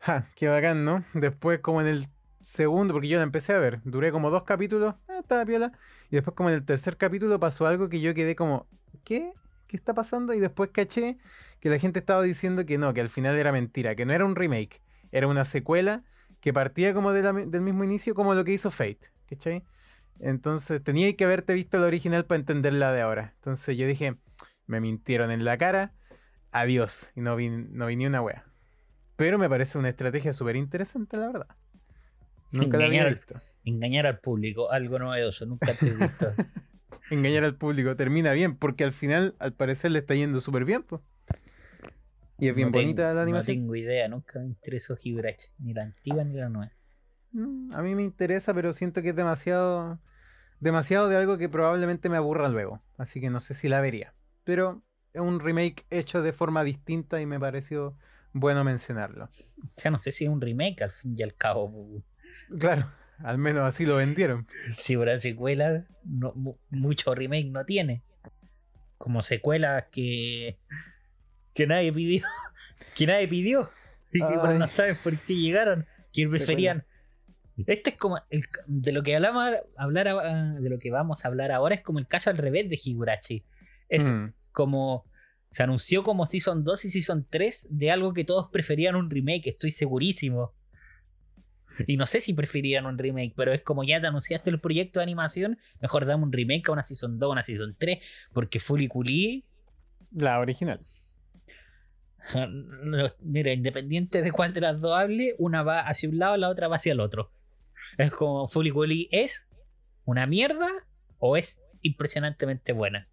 [0.06, 1.04] Ja, qué bacán, ¿no?
[1.14, 2.06] Después, como en el
[2.40, 5.72] segundo, porque yo la empecé a ver, duré como dos capítulos, ah, estaba piola.
[6.12, 8.68] Y después, como en el tercer capítulo, pasó algo que yo quedé como,
[9.02, 9.32] ¿qué?
[9.66, 10.32] ¿Qué está pasando?
[10.32, 11.18] Y después caché
[11.58, 14.24] que la gente estaba diciendo que no, que al final era mentira, que no era
[14.24, 14.80] un remake,
[15.10, 16.04] era una secuela
[16.38, 19.64] que partía como del mismo inicio, como lo que hizo Fate, ¿cachai?
[20.20, 23.32] Entonces tenía que haberte visto la original para entenderla de ahora.
[23.34, 24.18] Entonces yo dije,
[24.66, 25.94] me mintieron en la cara,
[26.52, 28.44] adiós, y no vi, no vi ni una wea.
[29.16, 31.56] Pero me parece una estrategia súper interesante, la verdad.
[32.52, 33.34] Nunca engañar, la había visto.
[33.64, 36.32] Engañar al público, algo novedoso, nunca te he visto.
[37.10, 40.82] engañar al público, termina bien, porque al final, al parecer, le está yendo súper bien,
[40.82, 41.02] pues.
[42.38, 43.56] Y es bien bonita la animación.
[43.56, 46.72] No tengo idea, nunca me interesó Higurashi, ni la antigua ni la nueva.
[47.32, 49.98] Mm, a mí me interesa, pero siento que es demasiado.
[50.60, 52.82] Demasiado de algo que probablemente me aburra luego.
[52.96, 54.14] Así que no sé si la vería.
[54.44, 57.94] Pero es un remake hecho de forma distinta y me pareció
[58.38, 59.28] bueno mencionarlo.
[59.82, 62.02] Ya no sé si es un remake al fin y al cabo.
[62.58, 64.46] Claro, al menos así lo vendieron.
[64.72, 66.34] Si una secuela, no,
[66.70, 68.02] mucho remake no tiene.
[68.98, 70.58] Como secuelas que,
[71.54, 72.24] que nadie pidió.
[72.94, 73.70] Que nadie pidió.
[74.12, 75.86] Y que no saben por qué llegaron.
[76.12, 76.84] Que preferían.
[77.66, 78.18] Este es como
[78.66, 82.06] de lo que hablamos hablar de lo que vamos a hablar ahora es como el
[82.06, 83.44] caso al revés de Higurashi.
[83.88, 84.34] Es mm.
[84.52, 85.06] como
[85.56, 89.46] se anunció como Season 2 y Season 3 de algo que todos preferían un remake,
[89.46, 90.52] estoy segurísimo.
[91.86, 95.00] Y no sé si preferían un remake, pero es como ya te anunciaste el proyecto
[95.00, 98.00] de animación, mejor dame un remake a una Season 2, una Season 3,
[98.34, 99.46] porque Fully Culi.
[100.10, 100.84] La original.
[103.20, 106.68] Mira, independiente de cuál de las dos hable, una va hacia un lado, la otra
[106.68, 107.32] va hacia el otro.
[107.96, 109.48] Es como Fully Culi es
[110.04, 110.68] una mierda
[111.18, 113.08] o es impresionantemente buena.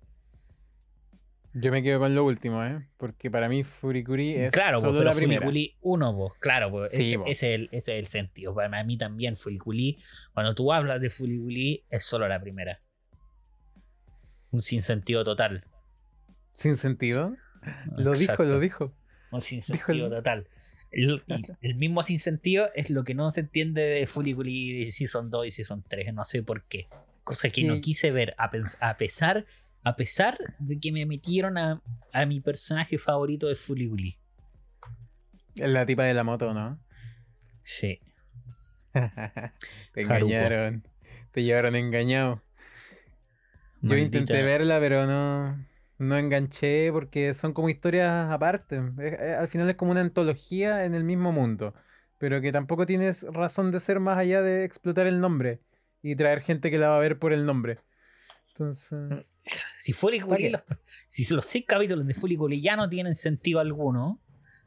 [1.55, 2.87] Yo me quedo con lo último, ¿eh?
[2.97, 5.41] Porque para mí Furikuri es claro, solo la primera.
[5.41, 6.33] Furikuri 1, vos.
[6.39, 8.55] Claro, pues, ese, es el, ese, es el, sentido.
[8.55, 9.99] Para mí también Furikuri,
[10.33, 12.81] cuando tú hablas de Furikuri, es solo la primera.
[14.49, 15.63] Un sinsentido total.
[16.55, 17.35] ¿Sin sentido?
[17.97, 18.91] Lo dijo, lo dijo.
[19.31, 20.47] Un sinsentido total.
[20.89, 21.23] El,
[21.61, 25.83] el, mismo sinsentido es lo que no se entiende de Furikuri Season 2 y Season
[25.87, 26.13] 3.
[26.15, 26.87] No sé por qué.
[27.23, 28.51] Cosa que no quise ver, a,
[28.81, 29.45] a pesar
[29.83, 31.81] a pesar de que me metieron a,
[32.25, 34.17] mi personaje favorito de Fully
[35.55, 36.79] La tipa de la moto, ¿no?
[37.63, 37.99] Sí.
[39.93, 40.87] Te engañaron.
[41.31, 42.41] Te llevaron engañado.
[43.81, 45.65] Yo intenté verla, pero no,
[45.97, 48.77] no enganché porque son como historias aparte.
[48.77, 51.73] al final es como una antología en el mismo mundo.
[52.17, 55.59] Pero que tampoco tienes razón de ser más allá de explotar el nombre
[56.01, 57.79] y traer gente que la va a ver por el nombre.
[58.49, 59.25] Entonces.
[59.77, 59.91] Si
[60.49, 60.61] los,
[61.07, 64.21] si los seis capítulos de Fuliculi ya no tienen sentido alguno,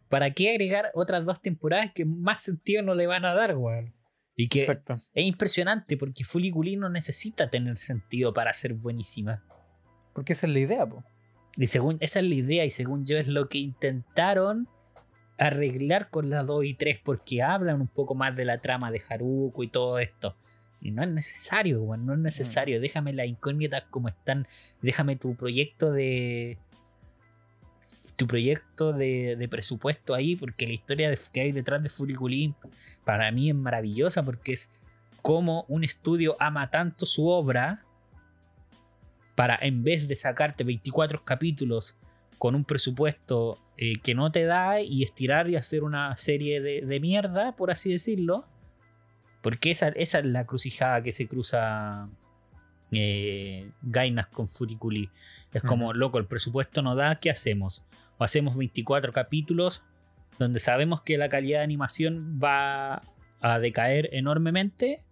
[0.09, 3.95] ¿para qué agregar otras dos temporadas que más sentido no le van a dar, weón?
[4.39, 9.43] Y que es impresionante porque Fuliculi no necesita tener sentido para ser buenísima.
[10.13, 11.03] Porque esa es la idea, po.
[11.57, 14.69] Y según, esa es la idea, y según yo es lo que intentaron
[15.39, 19.03] arreglar con las 2 y 3, porque hablan un poco más de la trama de
[19.09, 20.37] Haruko y todo esto.
[20.81, 22.81] Y no es necesario, no es necesario.
[22.81, 24.47] Déjame las incógnitas como están.
[24.83, 26.59] Déjame tu proyecto de.
[28.17, 32.55] Tu proyecto de, presupuesto ahí, porque la historia que hay detrás de Furiculín
[33.05, 34.71] para mí es maravillosa, porque es
[35.21, 37.85] como un estudio ama tanto su obra
[39.35, 41.97] para en vez de sacarte 24 capítulos
[42.39, 46.81] con un presupuesto eh, que no te da y estirar y hacer una serie de,
[46.83, 48.47] de mierda, por así decirlo,
[49.47, 52.09] porque esa, es la crucijada que se cruza
[52.91, 55.09] eh, Gainas con Furikuli.
[55.53, 57.85] Es como, loco, el presupuesto no da, ¿qué hacemos?
[58.19, 59.85] O hacemos 24 capítulos
[60.41, 63.05] donde sabemos que la calidad de animación va
[63.41, 65.05] a decaer enormemente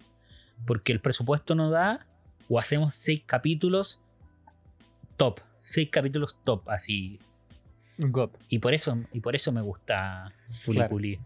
[0.66, 2.04] porque el presupuesto no da,
[2.48, 4.00] o hacemos 6 capítulos
[5.16, 7.20] top, 6 capítulos top, así,
[7.98, 8.32] God.
[8.48, 11.20] Y por eso, y por eso me gusta Fuliculi.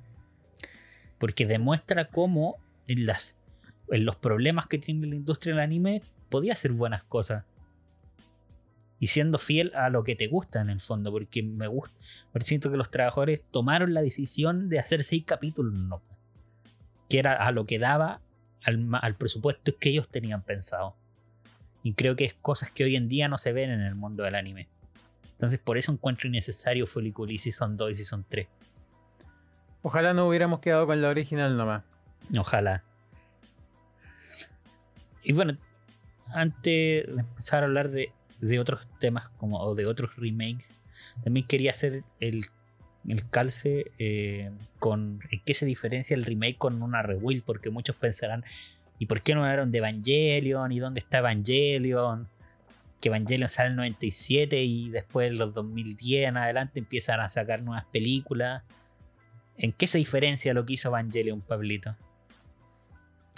[1.17, 2.59] Porque demuestra cómo
[2.89, 7.45] en, los problemas que tiene la industria del anime podía hacer buenas cosas.
[9.01, 11.13] Y siendo fiel a lo que te gusta en el fondo.
[11.13, 11.97] Porque me gusta.
[12.33, 15.73] Porque siento que los trabajadores tomaron la decisión de hacer seis capítulos.
[15.73, 16.03] No,
[17.09, 18.21] que era a lo que daba
[18.65, 20.97] al, presupuesto que ellos tenían pensado.
[21.83, 24.25] Y creo que es cosas que hoy en día no se ven en el mundo
[24.25, 24.69] del anime.
[25.33, 28.49] Entonces por eso encuentro innecesario Fuliculi Season 2 y Season 3.
[29.83, 31.85] Ojalá no hubiéramos quedado con la original nomás.
[32.37, 32.85] Ojalá.
[35.23, 35.57] Y bueno,
[36.29, 40.75] antes de empezar a hablar de, de otros temas como, o de otros remakes,
[41.23, 42.47] también quería hacer el,
[43.09, 47.97] el calce eh, con en qué se diferencia el remake con una rebuild, porque muchos
[47.97, 48.45] pensarán,
[48.99, 50.73] ¿y por qué no hablaron de Evangelion?
[50.73, 52.29] ¿Y dónde está Evangelion?
[53.01, 57.29] Que Evangelion sale en el 97 y después en los 2010 en adelante empiezan a
[57.29, 58.63] sacar nuevas películas.
[59.57, 61.97] ¿En qué se diferencia lo que hizo Evangelion, Pablito?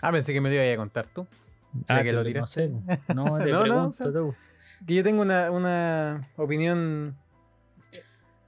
[0.02, 1.26] Ah, pensé que me lo iba a contar tú.
[1.88, 2.68] Ah, que lo no sé.
[3.14, 4.34] No, te No, no, pregunto o sea, tú.
[4.86, 7.16] Que yo tengo una, una opinión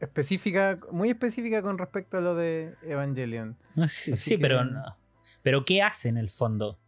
[0.01, 3.57] específica, muy específica con respecto a lo de Evangelion.
[3.89, 4.97] Sí, pero no.
[5.43, 6.79] Pero ¿qué hace en el fondo?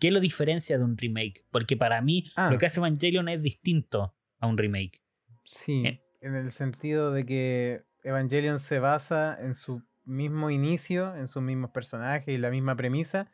[0.00, 1.44] ¿Qué lo diferencia de un remake?
[1.50, 2.50] Porque para mí Ah.
[2.50, 5.02] lo que hace Evangelion es distinto a un remake.
[5.44, 6.02] Sí, Eh.
[6.20, 11.70] en el sentido de que Evangelion se basa en su mismo inicio, en sus mismos
[11.70, 13.30] personajes y la misma premisa,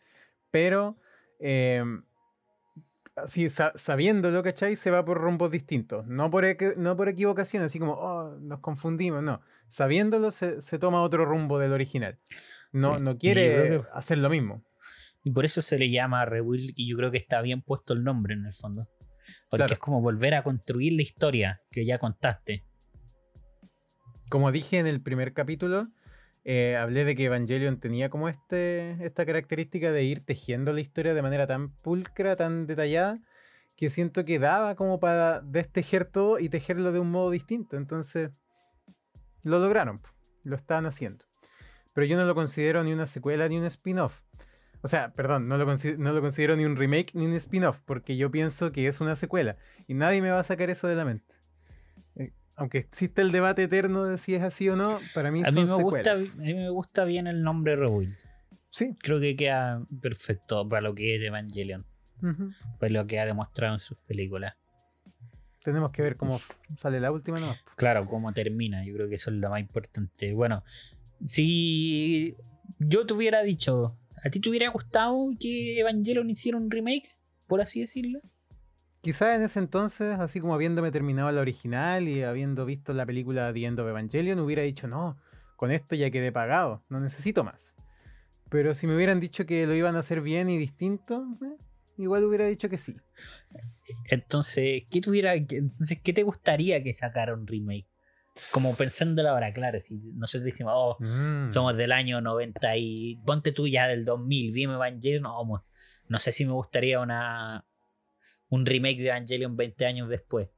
[0.55, 0.97] pero
[1.41, 1.83] eh,
[3.17, 4.77] así sa- sabiéndolo, ¿cachai?
[4.77, 6.45] Se va por rumbos distintos, no por,
[6.79, 9.41] no por equivocación, así como, oh, nos confundimos, no.
[9.67, 12.21] Sabiéndolo se, se toma otro rumbo del original.
[12.71, 13.43] No, Sí, no quiere
[13.81, 14.63] que- hacer lo mismo.
[15.25, 18.05] Y por eso se le llama Rebuild y yo creo que está bien puesto el
[18.05, 18.89] nombre en el fondo.
[19.51, 19.73] Porque Claro.
[19.73, 22.65] es como volver a construir la historia que ya contaste.
[24.29, 25.89] Como dije en el primer capítulo,
[26.45, 31.15] eh, hablé de que Evangelion tenía como este, esta característica de ir tejiendo la historia
[31.15, 33.21] de manera tan pulcra, tan detallada,
[33.77, 37.77] que siento que daba como para destejer todo y tejerlo de un modo distinto.
[37.77, 38.31] Entonces,
[39.43, 40.03] lo lograron,
[40.43, 41.25] lo estaban haciendo.
[41.93, 44.23] Pero yo no lo considero ni una secuela ni un spin-off.
[44.83, 48.19] O sea, perdón, no lo, no lo considero ni un remake ni un spin-off, porque
[48.19, 49.57] yo pienso que es una secuela.
[49.87, 51.37] Y nadie me va a sacar eso de la mente.
[52.57, 55.65] Aunque existe el debate eterno de si es así o no, para mí A son
[55.65, 58.17] mí, me gusta, a mí me gusta bien el nombre Rebuild.
[58.71, 58.97] Sí.
[59.01, 61.87] Creo que queda perfecto para lo que es Evangelion.
[62.79, 64.55] Para lo que ha demostrado en sus películas.
[65.63, 66.41] Tenemos que ver cómo
[66.77, 67.59] sale la última nomás.
[67.77, 68.85] Claro, cómo termina.
[68.85, 70.33] Yo creo que eso es lo más importante.
[70.33, 70.63] Bueno,
[71.23, 72.37] si
[72.79, 77.17] yo te hubiera dicho, ¿a ti te hubiera gustado que Evangelion hiciera un remake?
[77.47, 78.21] Por así decirlo.
[79.05, 83.53] Quizás en ese entonces, así como habiéndome terminado la original y habiendo visto la película
[83.53, 85.19] The End of Evangelion, hubiera dicho, no,
[85.57, 87.77] con esto ya quedé pagado, no necesito más.
[88.49, 91.63] Pero si me hubieran dicho que lo iban a hacer bien y distinto, eh,
[91.99, 92.97] igual hubiera dicho que sí.
[94.09, 97.87] Entonces, ¿qué tuviera, entonces, ¿qué te gustaría que sacara un remake?
[98.53, 101.51] Como pensándolo ahora, claro, si nosotros decimos, oh, Mm.
[101.51, 105.65] somos del año 90 y ponte tú ya del 2000, vimos Evangelion, no, mo-
[106.09, 107.65] no sé si me gustaría una
[108.55, 110.49] un remake de Evangelion 20 años después.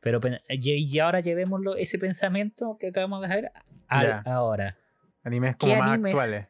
[0.00, 3.52] Pero y y ahora llevémoslo ese pensamiento que acabamos de hacer
[3.88, 4.76] al ahora.
[5.22, 6.14] Animes ¿Qué como más animes?
[6.14, 6.48] actuales.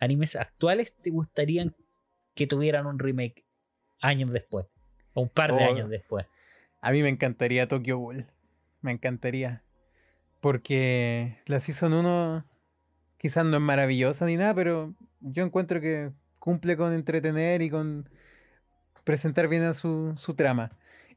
[0.00, 1.74] ¿Animes actuales te gustarían
[2.34, 3.46] que tuvieran un remake
[4.00, 4.66] años después?
[5.14, 5.70] O un par de Oh.
[5.70, 6.26] años después.
[6.82, 8.26] A mí me encantaría Tokyo Ghoul.
[8.82, 9.62] Me encantaría.
[10.40, 12.44] Porque la Season 1
[13.16, 18.10] quizás no es maravillosa ni nada, pero yo encuentro que cumple con entretener y con
[19.04, 20.70] presentar bien a su, su trama.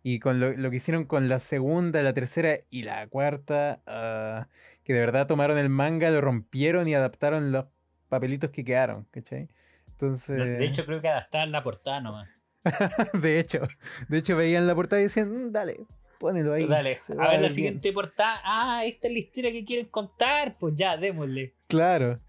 [0.04, 4.48] Y con lo, lo que hicieron con la segunda, la tercera y la cuarta, ah,
[4.84, 7.66] que de verdad tomaron el manga, lo rompieron y adaptaron los
[8.08, 9.50] papelitos que quedaron, ¿cachai?
[9.88, 10.38] Entonces...
[10.60, 12.30] De hecho, creo que adaptar la portada nomás.
[13.14, 13.68] de hecho,
[14.08, 15.78] de hecho veían la portada y decían, "Mm, dale,
[16.20, 16.66] ponelo ahí.
[16.66, 17.52] Dale, a ver la bien".
[17.52, 18.40] siguiente portada.
[18.44, 20.58] Ah, esta es la historia que quieren contar.
[20.60, 21.54] Pues ya, démosle.
[21.68, 22.20] Claro.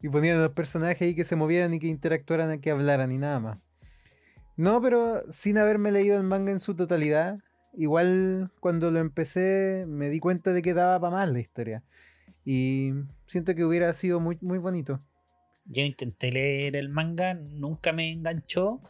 [0.00, 3.40] Y ponían los personajes ahí que se movieran y que interactuaran, que hablaran y nada
[3.40, 3.58] más.
[4.56, 7.38] No, pero sin haberme leído el manga en su totalidad,
[7.74, 11.82] igual cuando lo empecé me di cuenta de que daba para más la historia.
[12.44, 12.92] Y
[13.26, 15.00] siento que hubiera sido muy, muy bonito.
[15.66, 18.80] Yo intenté leer el manga, nunca me enganchó.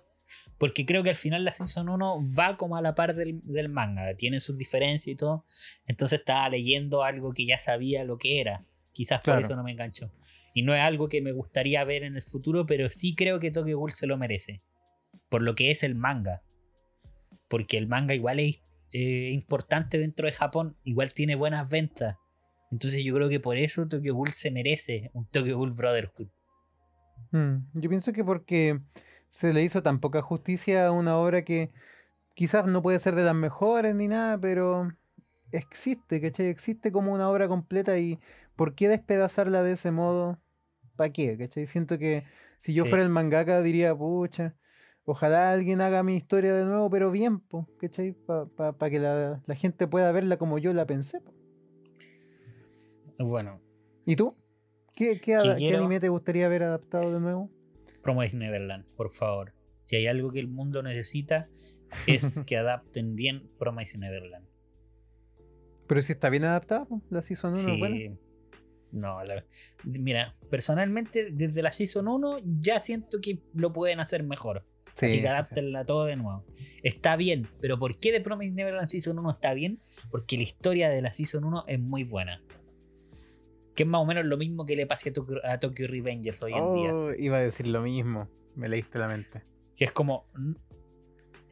[0.58, 3.68] Porque creo que al final la Season 1 va como a la par del, del
[3.68, 4.14] manga.
[4.14, 5.44] Tiene sus diferencias y todo.
[5.86, 8.64] Entonces estaba leyendo algo que ya sabía lo que era.
[8.92, 9.40] Quizás por Claro.
[9.46, 10.10] eso no me enganchó.
[10.54, 13.50] Y no es algo que me gustaría ver en el futuro, pero sí creo que
[13.50, 14.62] Tokyo Ghoul se lo merece.
[15.28, 16.42] Por lo que es el manga.
[17.48, 18.60] Porque el manga igual es
[18.92, 20.76] eh, importante dentro de Japón.
[20.84, 22.16] Igual tiene buenas ventas.
[22.70, 26.28] Entonces yo creo que por eso Tokyo Ghoul se merece un Tokyo Ghoul Brotherhood.
[27.30, 28.80] Mm, yo pienso que porque
[29.28, 31.70] se le hizo tan poca justicia a una obra que
[32.34, 34.88] quizás no puede ser de las mejores ni nada, pero
[35.52, 36.46] existe, ¿cachai?
[36.46, 38.18] Existe como una obra completa y
[38.56, 40.38] ¿por qué despedazarla de ese modo?
[40.96, 41.36] ¿Para qué?
[41.38, 41.66] ¿cachai?
[41.66, 42.24] Siento que
[42.58, 44.54] si yo fuera el mangaka diría, pucha,
[45.06, 47.42] ojalá alguien haga mi historia de nuevo, pero bien,
[47.78, 48.12] ¿cachai?
[48.12, 51.22] Para que la, gente pueda verla como yo la pensé.
[53.18, 53.60] Bueno.
[54.04, 54.36] ¿Y tú?
[54.94, 57.50] ¿Qué, qué, anime te gustaría ver adaptado de nuevo?
[58.02, 59.52] Promise Neverland, por favor.
[59.84, 61.48] Si hay algo que el mundo necesita,
[62.06, 64.46] es que adapten bien Promise Neverland.
[65.86, 68.10] Pero si está bien adaptado, la Season 1 sí.
[68.92, 69.18] No,
[69.84, 74.64] mira, personalmente desde la Season 1 ya siento que lo pueden hacer mejor.
[75.02, 76.44] Así que adaptenla todo de nuevo.
[76.82, 79.80] Está bien, pero ¿por qué de Promise Neverland Season 1 está bien?
[80.10, 82.42] Porque la historia de la Season 1 es muy buena.
[83.74, 85.10] Que es más o menos lo mismo que le pasa
[85.44, 86.94] a Tokyo, Revengers hoy en día.
[86.94, 89.42] Oh, iba a decir lo mismo, me leíste la mente.
[89.76, 90.26] Que es como.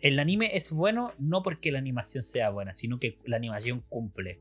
[0.01, 4.41] El anime es bueno no porque la animación sea buena, sino que la animación cumple.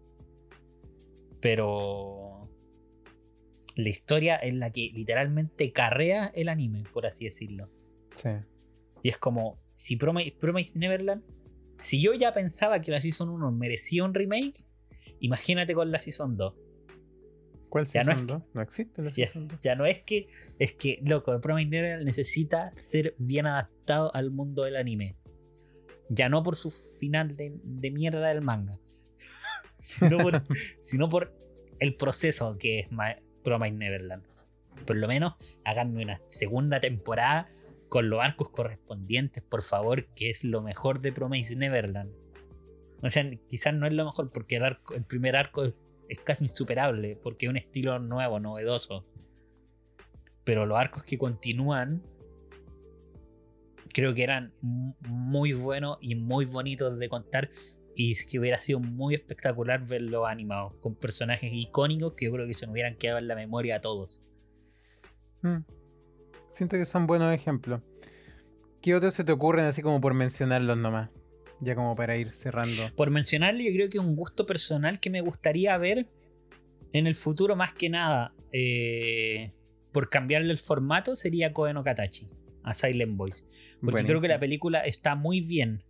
[1.42, 2.50] Pero.
[3.76, 7.70] La historia es la que literalmente carrea el anime, por así decirlo.
[8.14, 8.30] Sí.
[9.04, 9.60] Y es como.
[9.76, 11.24] Si Promise, Promise Neverland.
[11.82, 14.64] Si yo ya pensaba que la Season 1 merecía un remake,
[15.20, 16.54] imagínate con la Season 2
[17.74, 19.28] ¿Cuál ya no, no existe la ya,
[19.60, 20.28] Ya no es que.
[20.60, 25.16] Es que, loco, Promise Neverland necesita ser bien adaptado al mundo del anime.
[26.08, 27.50] Ya no por su final de,
[27.90, 28.78] mierda del manga.
[29.80, 30.44] sino, por,
[30.80, 31.34] sino por
[31.80, 32.88] el proceso que es
[33.44, 34.24] Promise Neverland.
[34.86, 35.34] Por lo menos
[35.66, 37.50] háganme una segunda temporada
[37.94, 42.12] con los arcos correspondientes, por favor, que es lo mejor de Promise Neverland.
[43.04, 47.46] O sea, quizás no es lo mejor porque el, primer arco es casi insuperable porque
[47.46, 49.06] es un estilo nuevo, novedoso.
[50.44, 52.02] Pero los arcos que continúan
[53.94, 57.52] creo que eran muy buenos y muy bonitos de contar.
[57.96, 62.48] Y es que hubiera sido muy espectacular verlos animados con personajes icónicos que yo creo
[62.48, 64.24] que se nos hubieran quedado en la memoria a todos.
[65.44, 65.83] Mm.
[66.54, 67.82] Siento que son buenos ejemplos.
[68.80, 71.10] ¿Qué otros se te ocurren así como por mencionarlos nomás?
[71.60, 72.84] Ya como para ir cerrando.
[72.96, 76.08] Por mencionarle, yo creo que un gusto personal que me gustaría ver
[76.92, 79.52] en el futuro, más que nada, eh,
[79.92, 82.30] por cambiarle el formato, sería Koe no Katachi
[82.62, 83.46] a Silent Voice.
[83.82, 85.84] Porque creo que la película está muy bien.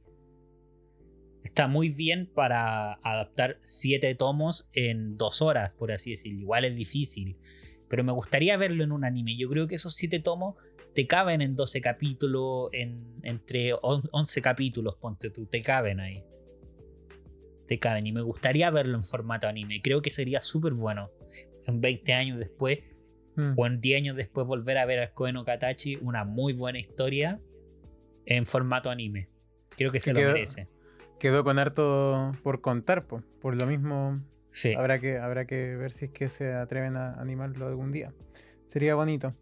[1.44, 6.40] Está muy bien para adaptar siete tomos en dos horas, por así decirlo.
[6.40, 7.38] Igual es difícil.
[7.94, 9.38] Pero me gustaría verlo en un anime.
[9.38, 10.56] Yo creo que esos siete tomos
[10.96, 16.24] te caben en 12 capítulos, en, entre 11 capítulos, ponte tú, te caben ahí.
[17.68, 19.80] Te caben y me gustaría verlo en formato anime.
[19.84, 21.12] Creo que sería súper bueno.
[21.68, 22.80] En 20 años después,
[23.36, 23.52] hmm.
[23.58, 27.40] o en 10 años después, volver a ver a Koen Katachi, una muy buena historia
[28.26, 29.30] en formato anime.
[29.78, 30.68] Creo que se lo merece.
[31.20, 34.20] Quedó con harto por contar, por lo mismo.
[34.54, 34.74] Sí.
[34.76, 38.14] Habrá que, habrá que ver si es que se atreven a animarlo algún día.
[38.68, 39.34] Sería bonito.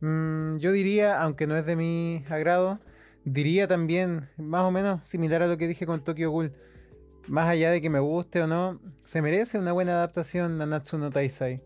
[0.00, 2.80] Mm, yo diría, aunque no es de mi agrado,
[3.24, 6.52] diría también, más o menos similar a lo que dije con Tokyo Ghoul.
[7.28, 11.10] Más allá de que me guste o no, se merece una buena adaptación a Natsuno
[11.10, 11.62] Taisai.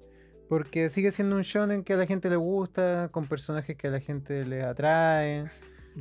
[0.49, 3.91] Porque sigue siendo un shonen que a la gente le gusta, con personajes que a
[3.91, 4.61] la gente le.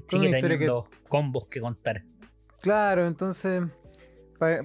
[0.07, 1.07] Sigue teniendo que...
[1.07, 2.03] combos que contar.
[2.61, 3.63] Claro, entonces,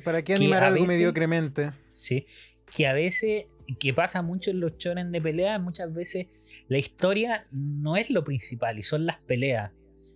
[0.03, 1.73] ¿para, qué animar algo mediocremente?
[1.93, 2.27] Sí,
[2.75, 3.45] que a veces,
[3.79, 6.29] que pasa mucho en los shonen de pelea, muchas veces
[6.69, 9.73] la historia no es lo principal y son las peleas.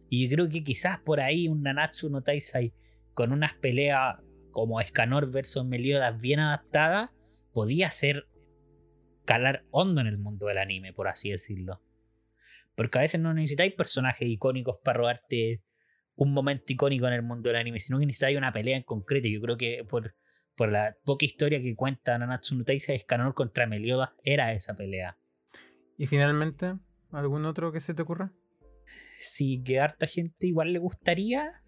[0.08, 2.72] Y yo creo que quizás por ahí un Nanatsu no Taisai
[3.12, 4.16] con unas peleas
[4.50, 7.10] como Escanor versus Meliodas bien adaptadas
[7.52, 8.26] podía ser
[9.26, 11.82] calar hondo en el mundo del anime, por así decirlo.
[12.74, 15.62] Porque a veces no necesitáis personajes icónicos para robarte
[16.16, 19.28] un momento icónico en el mundo del anime, sino que necesitáis una pelea en concreto.
[19.28, 20.14] Yo creo que por,
[20.56, 25.16] por la poca historia que cuenta Nanatsu no Taisai, Escanor contra Meliodas era esa pelea.
[25.96, 26.74] Y finalmente,
[27.10, 28.32] ¿algún otro que se te ocurra?
[29.18, 31.62] Sí, que harta gente igual le gustaría,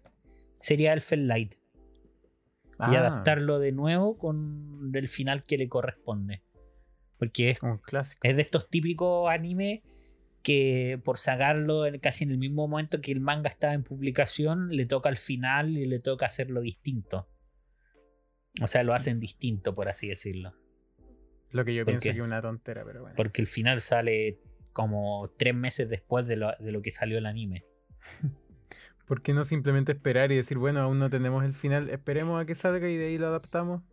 [0.59, 1.53] sería el Light.
[1.53, 2.99] Y ah.
[2.99, 6.43] adaptarlo de nuevo con el final que le corresponde.
[7.17, 8.21] Porque es, Un clásico.
[8.23, 9.81] es de estos típicos animes
[10.43, 14.85] que por sacarlo casi en el mismo momento que el manga estaba en publicación, le
[14.85, 17.27] toca al final y le toca hacerlo distinto.
[18.61, 20.53] O sea, lo hacen distinto, por así decirlo.
[21.49, 23.15] Lo que yo pienso que es una tontera, pero bueno.
[23.15, 24.39] Porque el final sale
[24.73, 27.63] como tres meses después de lo, que salió el anime.
[29.07, 32.45] ¿Por qué no simplemente esperar y decir, bueno, aún no tenemos el final, esperemos a
[32.45, 33.83] que salga y de ahí lo adaptamos?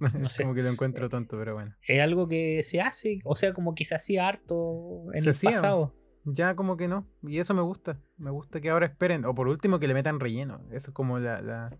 [0.22, 0.42] No sé.
[0.42, 1.74] como que lo encuentro tonto, pero bueno.
[1.86, 5.30] Es algo que se hace, o sea, como que se hacía harto en Se el
[5.30, 5.50] hacía.
[5.50, 5.94] pasado.
[6.24, 7.06] Ya como que no.
[7.22, 7.98] Y eso me gusta.
[8.16, 9.24] Me gusta que ahora esperen.
[9.26, 10.60] O por último que le metan relleno.
[10.72, 11.76] Eso es como la, la-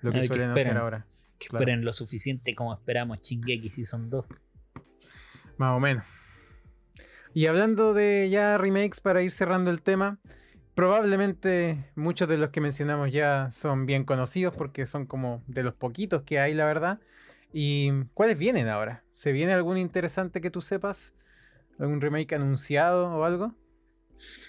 [0.00, 1.06] lo que suelen hacer ahora.
[1.38, 1.62] Que Claro.
[1.62, 4.26] esperen lo suficiente como esperamos Shingeki Season 2.
[5.56, 6.04] Más o menos.
[7.34, 10.18] Y hablando de ya remakes para ir cerrando el tema,
[10.74, 15.74] probablemente muchos de los que mencionamos ya son bien conocidos porque son como de los
[15.74, 17.00] poquitos que hay, la verdad.
[17.52, 19.04] ¿Y cuáles vienen ahora?
[19.12, 21.14] ¿Se viene algún interesante que tú sepas?
[21.78, 23.54] ¿Algún remake anunciado o algo?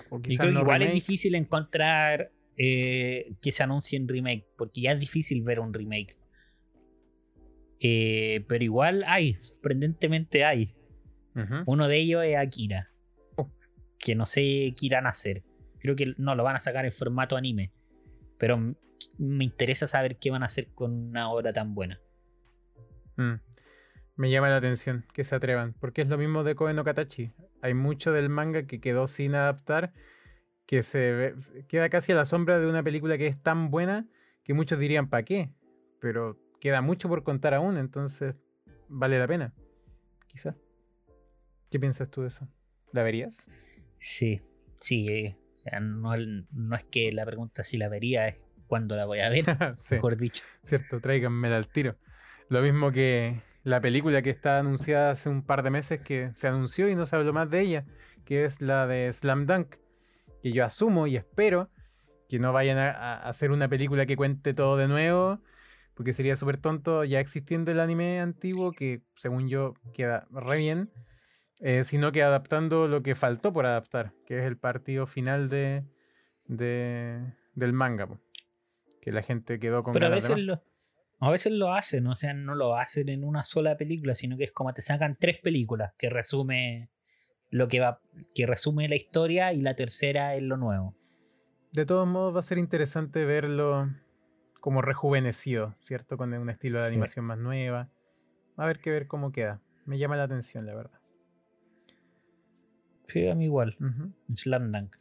[0.10, 4.92] O creo que igual es difícil encontrar eh, que se anuncie un remake, porque ya
[4.92, 6.18] es difícil ver un remake.
[7.80, 10.76] Eh, pero igual hay, sorprendentemente hay.
[11.66, 12.90] Uno de ellos es Akira.
[13.98, 15.44] Que no sé qué irán a hacer.
[15.80, 17.72] Creo que no lo van a sacar en formato anime.
[18.38, 18.76] Pero
[19.18, 22.02] me interesa saber qué van a hacer con una obra tan buena.
[23.20, 23.40] Mm.
[24.16, 27.32] Me llama la atención que se atrevan, porque es lo mismo de Koe no Katachi.
[27.62, 29.94] Hay mucho del manga que quedó sin adaptar,
[30.66, 31.36] que se ve-
[31.68, 34.08] queda casi a la sombra de una película que es tan buena
[34.44, 35.52] que muchos dirían ¿para qué?
[36.02, 38.36] Pero queda mucho por contar aún, entonces
[38.88, 39.54] vale la pena.
[40.28, 40.56] Quizá.
[41.72, 42.48] ¿Qué piensas tú de eso?
[42.92, 43.48] ¿La verías?
[44.00, 44.42] Sí,
[44.82, 45.08] sí.
[45.08, 46.14] eh, o sea, no,
[46.52, 49.46] no es que la pregunta si la vería, es cuándo la voy a ver,
[49.80, 50.44] sí, mejor dicho.
[50.64, 51.96] cierto, tráiganmela al tiro.
[52.50, 56.48] Lo mismo que la película que está anunciada hace un par de meses que se
[56.48, 57.86] anunció y no se habló más de ella,
[58.26, 59.76] que es la de Slam Dunk,
[60.42, 61.70] que yo asumo y espero
[62.28, 65.40] que no vayan a, a hacer una película que cuente todo de nuevo,
[65.96, 70.90] porque sería súper tonto ya existiendo el anime antiguo, que según yo queda re bien,
[71.60, 75.84] eh, sino que adaptando lo que faltó por adaptar, que es el partido final de,
[76.46, 78.20] de- del manga, po,
[79.02, 80.46] que la gente quedó con Pero a ganas de veces, más.
[80.58, 80.64] lo,
[81.20, 84.46] a veces lo hacen, o sea, no lo hacen en una sola película, sino que
[84.46, 86.90] es como te sacan tres películas que resume
[87.50, 88.02] lo que va,
[88.36, 90.96] que resume la historia y la tercera es lo nuevo.
[91.74, 93.90] De todos modos, va a ser interesante verlo
[94.62, 96.18] como rejuvenecido, ¿cierto?
[96.18, 96.94] Con un estilo de Sí.
[96.94, 97.90] animación más nueva.
[98.58, 99.62] A ver que ver cómo queda.
[99.86, 101.00] Me llama la atención, la verdad.
[103.08, 103.76] Sí, a mí igual.
[103.80, 104.14] Ujú.
[104.36, 104.96] Slam Dunk.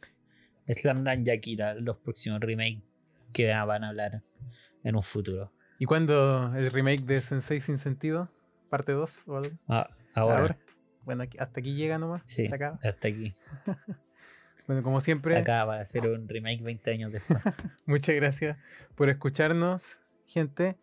[0.67, 2.81] Slam Dunk y Akira, los próximos remakes
[3.33, 4.23] que van a hablar
[4.83, 5.51] en un futuro.
[5.79, 8.29] ¿Y cuándo el remake de Sensei sin sentido?
[8.69, 9.55] ¿Parte 2 o algo?
[9.67, 10.57] Ah, ahora,
[11.05, 12.21] Bueno, aquí- hasta aquí llega nomás.
[12.25, 12.79] sí, Se acaba.
[12.83, 13.33] hasta aquí.
[14.67, 17.39] Bueno, como Se siempre, acaba de hacer un remake 20 años después.
[17.87, 18.55] muchas gracias
[18.93, 20.77] por escucharnos, gente.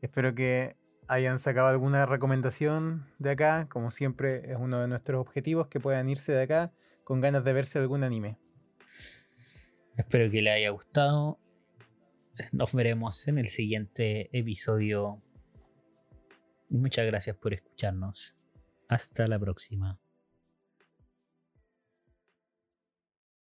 [0.00, 0.74] Espero que
[1.06, 3.66] hayan sacado alguna recomendación de acá.
[3.68, 6.72] Como siempre, es uno de nuestros objetivos que puedan irse de acá
[7.04, 8.38] con ganas de verse algún anime.
[9.98, 11.38] Espero que les haya gustado.
[12.52, 15.22] Nos veremos en el siguiente episodio.
[16.68, 18.36] Muchas gracias por escucharnos.
[18.88, 19.98] Hasta la próxima.